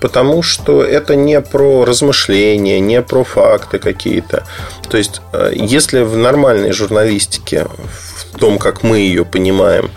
потому 0.00 0.42
что 0.42 0.82
это 0.82 1.14
не 1.14 1.40
про 1.40 1.84
размышления, 1.84 2.80
не 2.80 3.00
про 3.00 3.22
факты 3.22 3.78
какие-то. 3.78 4.44
То 4.90 4.96
есть, 4.96 5.22
а, 5.32 5.52
если 5.52 6.00
в 6.00 6.16
нормальной 6.16 6.72
журналистике, 6.72 7.68
в 8.32 8.38
том, 8.40 8.58
как 8.58 8.82
мы 8.82 8.98
ее 8.98 9.24
понимаем, 9.24 9.92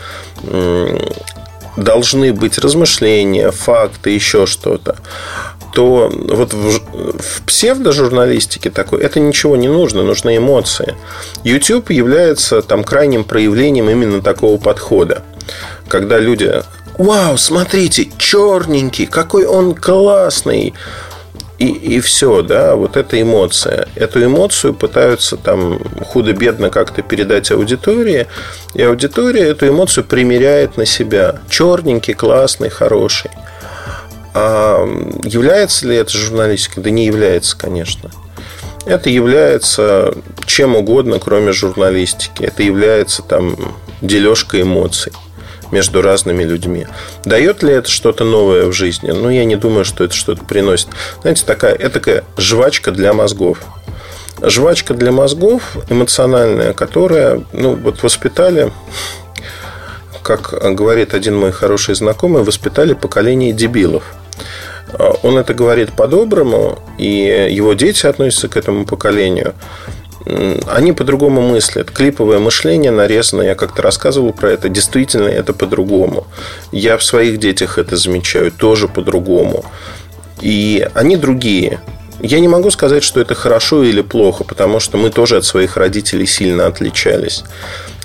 должны 1.78 2.32
быть 2.32 2.60
размышления, 2.60 3.50
факты, 3.50 4.12
еще 4.12 4.46
что-то, 4.46 4.98
то 5.76 6.10
вот 6.10 6.54
в, 6.54 6.80
в 7.20 7.42
псевдожурналистике 7.46 8.70
такой 8.70 9.02
это 9.02 9.20
ничего 9.20 9.58
не 9.58 9.68
нужно, 9.68 10.04
нужны 10.04 10.38
эмоции. 10.38 10.96
YouTube 11.44 11.92
является 11.92 12.62
там 12.62 12.86
крайним 12.86 13.26
проявлением 13.26 13.90
именно 13.90 14.22
такого 14.22 14.58
подхода. 14.58 15.22
Когда 15.90 16.18
люди 16.18 16.64
Вау, 16.98 17.38
смотрите, 17.38 18.08
черненький, 18.18 19.06
какой 19.06 19.46
он 19.46 19.76
классный. 19.76 20.74
И, 21.60 21.68
и 21.68 22.00
все, 22.00 22.42
да, 22.42 22.76
вот 22.76 22.96
эта 22.96 23.22
эмоция. 23.22 23.90
Эту 23.96 24.24
эмоцию 24.24 24.74
пытаются 24.74 25.36
там 25.36 25.80
худо-бедно 26.06 26.70
как-то 26.70 27.02
передать 27.02 27.52
аудитории, 27.52 28.28
и 28.74 28.82
аудитория 28.82 29.50
эту 29.50 29.68
эмоцию 29.68 30.06
примеряет 30.06 30.78
на 30.78 30.86
себя. 30.86 31.42
Черненький, 31.50 32.14
классный, 32.14 32.70
хороший. 32.70 33.32
А 34.38 34.86
является 35.24 35.88
ли 35.88 35.95
это 35.95 36.12
журналистикой? 36.12 36.84
Да 36.84 36.89
не 36.89 37.06
является, 37.06 37.58
конечно. 37.58 38.12
Это 38.86 39.10
является 39.10 40.13
чем 40.45 40.76
угодно, 40.76 41.19
кроме 41.19 41.54
журналистики. 41.54 42.43
Это 42.43 42.62
является 42.62 43.24
там 43.24 43.56
дележкой 44.02 44.63
эмоций 44.63 45.13
между 45.71 46.02
разными 46.02 46.43
людьми. 46.43 46.86
Дает 47.24 47.63
ли 47.63 47.71
это 47.71 47.89
что-то 47.89 48.26
новое 48.26 48.65
в 48.65 48.74
жизни? 48.74 49.10
Ну, 49.10 49.30
я 49.30 49.45
не 49.45 49.56
думаю, 49.56 49.86
что 49.86 50.04
это 50.04 50.13
что-то 50.13 50.43
приносит. 50.43 50.89
Знаете, 51.21 51.45
такая, 51.45 51.74
это 51.74 51.91
такая 52.00 52.24
жвачка 52.38 52.91
для 52.91 53.13
мозгов. 53.13 53.60
Жвачка 54.41 54.93
для 54.93 55.13
мозгов 55.13 55.78
эмоциональная, 55.89 56.74
которая, 56.74 57.41
ну, 57.54 57.76
вот 57.76 58.04
воспитали 58.04 58.74
как 60.21 60.76
говорит 60.76 61.13
один 61.13 61.38
мой 61.38 61.52
хороший 61.52 61.93
знакомый, 61.93 62.41
воспитали 62.41 62.93
поколение 62.93 63.54
дебилов. 63.54 64.15
Он 65.24 65.38
это 65.38 65.54
говорит 65.54 65.93
по-доброму, 65.93 66.80
и 66.98 67.50
его 67.50 67.74
дети 67.74 68.06
относятся 68.06 68.48
к 68.48 68.58
этому 68.58 68.86
поколению. 68.86 69.54
Они 70.67 70.91
по-другому 70.91 71.41
мыслят. 71.41 71.91
Клиповое 71.91 72.39
мышление 72.39 72.91
нарезано, 72.91 73.41
я 73.41 73.56
как-то 73.56 73.82
рассказывал 73.82 74.34
про 74.34 74.52
это, 74.52 74.69
действительно 74.69 75.28
это 75.28 75.54
по-другому. 75.54 76.26
Я 76.71 76.98
в 76.98 77.04
своих 77.04 77.39
детях 77.39 77.78
это 77.78 77.95
замечаю 77.95 78.52
тоже 78.52 78.88
по-другому. 78.88 79.65
И 80.41 80.88
они 80.93 81.17
другие. 81.17 81.80
Я 82.21 82.39
не 82.39 82.48
могу 82.48 82.71
сказать, 82.71 83.04
что 83.04 83.19
это 83.19 83.36
хорошо 83.36 83.84
или 83.84 84.02
плохо, 84.02 84.43
потому 84.43 84.80
что 84.80 84.98
мы 84.98 85.10
тоже 85.10 85.38
от 85.38 85.45
своих 85.45 85.78
родителей 85.78 86.26
сильно 86.26 86.65
отличались. 86.65 87.43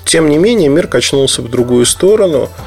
Тем 0.05 0.29
не 0.29 0.37
менее, 0.37 0.69
мир 0.69 0.87
качнулся 0.87 1.41
в 1.41 1.49
другую 1.49 1.85
сторону– 1.85 2.49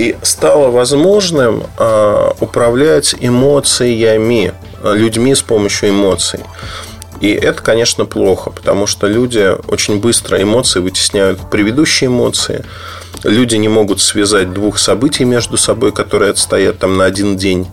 и 0.00 0.16
стало 0.22 0.70
возможным 0.70 1.64
а, 1.76 2.34
управлять 2.40 3.14
эмоциями, 3.20 4.54
людьми 4.82 5.34
с 5.34 5.42
помощью 5.42 5.90
эмоций. 5.90 6.40
И 7.20 7.28
это, 7.28 7.62
конечно, 7.62 8.06
плохо, 8.06 8.48
потому 8.48 8.86
что 8.86 9.06
люди 9.08 9.54
очень 9.70 10.00
быстро 10.00 10.40
эмоции 10.40 10.80
вытесняют 10.80 11.50
предыдущие 11.50 12.08
эмоции. 12.08 12.64
Люди 13.24 13.56
не 13.56 13.68
могут 13.68 14.00
связать 14.00 14.54
двух 14.54 14.78
событий 14.78 15.24
между 15.24 15.58
собой, 15.58 15.92
которые 15.92 16.30
отстоят 16.30 16.78
там 16.78 16.96
на 16.96 17.04
один 17.04 17.36
день. 17.36 17.68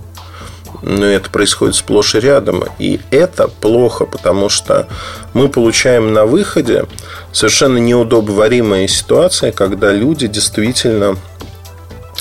Но 0.82 1.06
это 1.06 1.30
происходит 1.30 1.76
сплошь 1.76 2.14
и 2.16 2.20
рядом. 2.20 2.66
И 2.78 3.00
это 3.10 3.48
плохо, 3.48 4.06
потому 4.06 4.50
что 4.50 4.90
мы 5.34 5.48
получаем 5.48 6.12
на 6.12 6.26
выходе 6.26 6.88
совершенно 7.32 7.78
неудобоваримые 7.78 8.90
ситуации, 8.90 9.52
когда 9.52 9.94
люди 9.94 10.28
действительно 10.28 11.16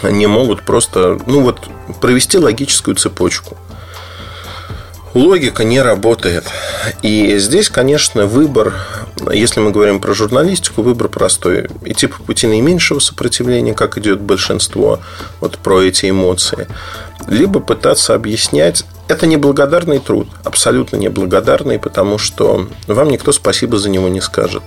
не 0.03 0.27
могут 0.27 0.63
просто, 0.63 1.19
ну 1.27 1.41
вот, 1.41 1.69
провести 2.01 2.39
логическую 2.39 2.97
цепочку. 2.97 3.57
логика 5.15 5.65
не 5.65 5.81
работает. 5.81 6.45
И 7.03 7.39
здесь, 7.39 7.71
конечно, 7.71 8.27
выбор, 8.27 8.75
если 9.33 9.61
мы 9.61 9.71
говорим 9.71 9.99
про 10.01 10.13
журналистику, 10.13 10.83
выбор 10.83 11.09
простой. 11.09 11.69
Идти 11.85 12.07
по 12.07 12.23
пути 12.23 12.47
наименьшего 12.47 12.99
сопротивления, 12.99 13.73
как 13.73 13.97
идет 13.97 14.21
большинство, 14.21 15.01
вот 15.41 15.59
про 15.59 15.81
эти 15.81 16.11
эмоции. 16.11 16.69
Либо 17.29 17.61
пытаться 17.61 18.15
объяснять 18.15 18.85
это 19.09 19.27
неблагодарный 19.27 20.01
труд, 20.01 20.29
абсолютно 20.45 20.97
неблагодарный, 20.97 21.79
потому 21.79 22.19
что 22.19 22.67
вам 22.87 23.09
никто 23.09 23.33
спасибо 23.33 23.79
за 23.79 23.89
него 23.89 24.09
не 24.09 24.21
скажет. 24.21 24.63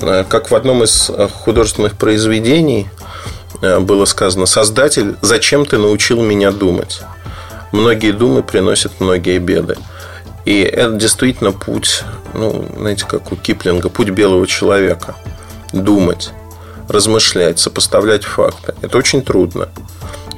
Э, 0.00 0.24
как 0.28 0.50
в 0.50 0.54
одном 0.54 0.82
из 0.82 1.10
художественных 1.44 1.96
произведений 1.96 2.88
было 3.62 4.04
сказано, 4.04 4.46
создатель, 4.46 5.16
зачем 5.22 5.64
ты 5.64 5.78
научил 5.78 6.20
меня 6.20 6.50
думать? 6.50 7.02
Многие 7.70 8.12
думы 8.12 8.42
приносят 8.42 9.00
многие 9.00 9.38
беды. 9.38 9.76
И 10.44 10.60
это 10.60 10.94
действительно 10.94 11.52
путь, 11.52 12.02
ну, 12.34 12.66
знаете, 12.76 13.06
как 13.06 13.30
у 13.30 13.36
Киплинга, 13.36 13.88
путь 13.88 14.10
белого 14.10 14.46
человека. 14.46 15.14
Думать, 15.72 16.32
размышлять, 16.88 17.60
сопоставлять 17.60 18.24
факты. 18.24 18.74
Это 18.82 18.98
очень 18.98 19.22
трудно. 19.22 19.68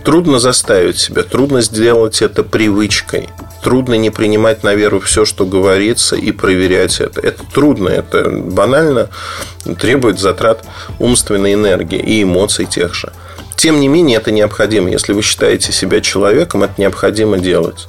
Трудно 0.04 0.38
заставить 0.38 0.98
себя, 0.98 1.22
трудно 1.22 1.62
сделать 1.62 2.20
это 2.20 2.42
привычкой. 2.42 3.30
Трудно 3.62 3.94
не 3.94 4.10
принимать 4.10 4.62
на 4.62 4.74
веру 4.74 5.00
все, 5.00 5.24
что 5.24 5.46
говорится, 5.46 6.14
и 6.14 6.30
проверять 6.30 7.00
это. 7.00 7.22
Это 7.22 7.42
трудно, 7.52 7.88
это 7.88 8.28
банально 8.28 9.08
требует 9.78 10.18
затрат 10.18 10.62
умственной 10.98 11.54
энергии 11.54 11.98
и 11.98 12.22
эмоций 12.22 12.66
тех 12.66 12.94
же. 12.94 13.12
Тем 13.64 13.80
не 13.80 13.88
менее, 13.88 14.18
это 14.18 14.30
необходимо. 14.30 14.90
Если 14.90 15.14
вы 15.14 15.22
считаете 15.22 15.72
себя 15.72 16.02
человеком, 16.02 16.64
это 16.64 16.74
необходимо 16.76 17.38
делать. 17.38 17.86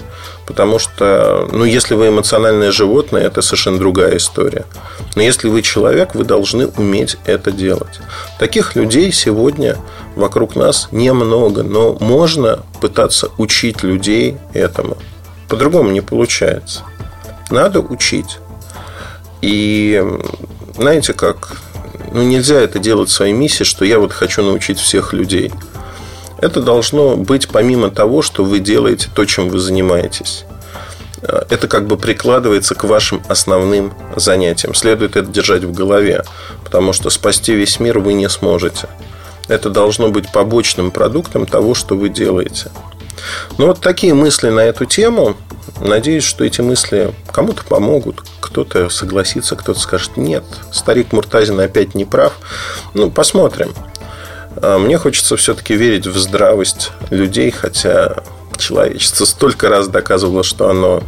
Потому 0.47 0.79
что, 0.79 1.49
ну, 1.51 1.65
если 1.65 1.95
вы 1.95 2.07
эмоциональное 2.07 2.71
животное, 2.71 3.23
это 3.23 3.41
совершенно 3.41 3.77
другая 3.77 4.15
история. 4.15 4.63
Но 5.15 5.21
если 5.21 5.49
вы 5.49 5.61
человек, 5.61 6.15
вы 6.15 6.23
должны 6.23 6.67
уметь 6.67 7.17
это 7.25 7.51
делать. 7.51 7.99
Таких 8.39 8.77
людей 8.77 9.11
сегодня 9.11 9.75
вокруг 10.15 10.55
нас 10.55 10.87
немного, 10.91 11.61
но 11.63 11.97
можно 11.99 12.63
пытаться 12.79 13.31
учить 13.37 13.83
людей 13.83 14.37
этому. 14.53 14.95
По-другому 15.49 15.91
не 15.91 15.99
получается. 15.99 16.83
Надо 17.49 17.81
учить. 17.81 18.39
И 19.41 20.01
знаете 20.77 21.11
как, 21.11 21.57
ну 22.15 22.23
нельзя 22.23 22.61
это 22.61 22.79
делать 22.79 23.09
своей 23.09 23.33
миссией, 23.33 23.65
что 23.65 23.83
я 23.83 23.99
вот 23.99 24.13
хочу 24.13 24.41
научить 24.41 24.79
всех 24.79 25.11
людей. 25.11 25.51
Это 26.37 26.61
должно 26.61 27.17
быть 27.17 27.49
помимо 27.49 27.89
того, 27.89 28.21
что 28.21 28.45
вы 28.45 28.59
делаете 28.59 29.09
то, 29.13 29.25
чем 29.25 29.49
вы 29.49 29.59
занимаетесь. 29.59 30.45
Это 31.21 31.67
как 31.67 31.87
бы 31.87 31.97
прикладывается 31.97 32.73
к 32.73 32.85
вашим 32.85 33.21
основным 33.27 33.93
занятиям. 34.15 34.73
Следует 34.75 35.17
это 35.17 35.29
держать 35.29 35.63
в 35.63 35.73
голове, 35.73 36.23
потому 36.63 36.93
что 36.93 37.09
спасти 37.09 37.53
весь 37.53 37.79
мир 37.79 37.99
вы 37.99 38.13
не 38.13 38.29
сможете. 38.29 38.87
Это 39.47 39.69
должно 39.69 40.09
быть 40.09 40.31
побочным 40.31 40.91
продуктом 40.91 41.45
того, 41.45 41.73
что 41.75 41.97
вы 41.97 42.09
делаете. 42.09 42.71
Ну, 43.57 43.67
вот 43.67 43.81
такие 43.81 44.13
мысли 44.13 44.49
на 44.49 44.61
эту 44.61 44.85
тему. 44.85 45.35
Надеюсь, 45.79 46.23
что 46.23 46.43
эти 46.45 46.61
мысли 46.61 47.13
кому-то 47.31 47.63
помогут. 47.63 48.23
Кто-то 48.39 48.89
согласится, 48.89 49.55
кто-то 49.55 49.79
скажет, 49.79 50.15
нет, 50.15 50.43
старик 50.71 51.11
Муртазин 51.11 51.59
опять 51.59 51.95
не 51.95 52.05
прав. 52.05 52.33
Ну, 52.93 53.11
посмотрим. 53.11 53.73
А 54.61 54.77
мне 54.77 54.97
хочется 54.97 55.35
все-таки 55.37 55.75
верить 55.75 56.07
в 56.07 56.17
здравость 56.17 56.91
людей, 57.09 57.51
хотя 57.51 58.23
человечество 58.57 59.25
столько 59.25 59.69
раз 59.69 59.87
доказывало, 59.87 60.43
что 60.43 60.69
оно 60.69 61.03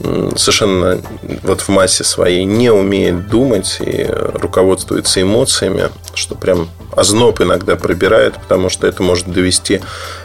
совершенно 0.00 1.00
вот 1.42 1.60
в 1.60 1.68
массе 1.68 2.04
своей 2.04 2.44
не 2.44 2.70
умеет 2.70 3.28
думать 3.28 3.78
и 3.80 4.06
руководствуется 4.08 5.22
эмоциями, 5.22 5.90
что 6.14 6.34
прям 6.34 6.68
озноб 6.96 7.40
иногда 7.40 7.76
пробирает, 7.76 8.34
потому 8.34 8.68
что 8.68 8.86
это 8.86 9.02
может 9.02 9.30
довести 9.30 9.80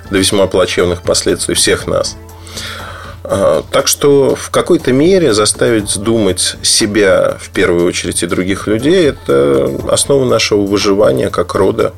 до 0.10 0.17
весьма 0.17 0.47
плачевных 0.47 1.01
последствий 1.01 1.55
всех 1.55 1.88
нас. 1.88 2.17
А, 3.23 3.63
так 3.71 3.88
что 3.88 4.36
в 4.36 4.49
какой-то 4.49 4.91
мере 4.91 5.34
заставить 5.34 5.99
думать 5.99 6.55
себя 6.63 7.38
в 7.39 7.49
первую 7.49 7.86
очередь 7.86 8.23
и 8.23 8.27
других 8.27 8.65
людей– 8.65 9.08
это 9.10 9.71
основа 9.89 10.25
нашего 10.25 10.65
выживания 10.65 11.29
как 11.29 11.53
рода. 11.53 11.93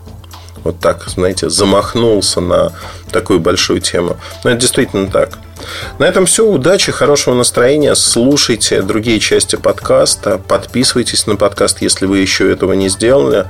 Вот 0.63 0.79
так, 0.79 1.07
знаете, 1.07 1.49
замахнулся 1.49 2.41
на 2.41 2.73
такую 3.11 3.39
большую 3.39 3.79
тему. 3.79 4.17
Но 4.43 4.51
это 4.51 4.59
действительно 4.59 5.07
так. 5.07 5.39
На 5.99 6.05
этом 6.05 6.25
все. 6.25 6.45
Удачи, 6.45 6.91
хорошего 6.91 7.35
настроения. 7.35 7.95
Слушайте 7.95 8.81
другие 8.81 9.19
части 9.19 9.55
подкаста. 9.55 10.37
Подписывайтесь 10.37 11.27
на 11.27 11.35
подкаст, 11.35 11.81
если 11.81 12.05
вы 12.05 12.19
еще 12.19 12.49
этого 12.51 12.73
не 12.73 12.89
сделали. 12.89 13.45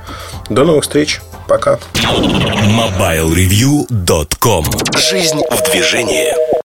До 0.48 0.64
новых 0.64 0.84
встреч. 0.84 1.20
Пока. 1.48 1.78
MobileReview.com 1.94 4.64
Жизнь 4.96 5.42
в 5.50 5.70
движении. 5.70 6.61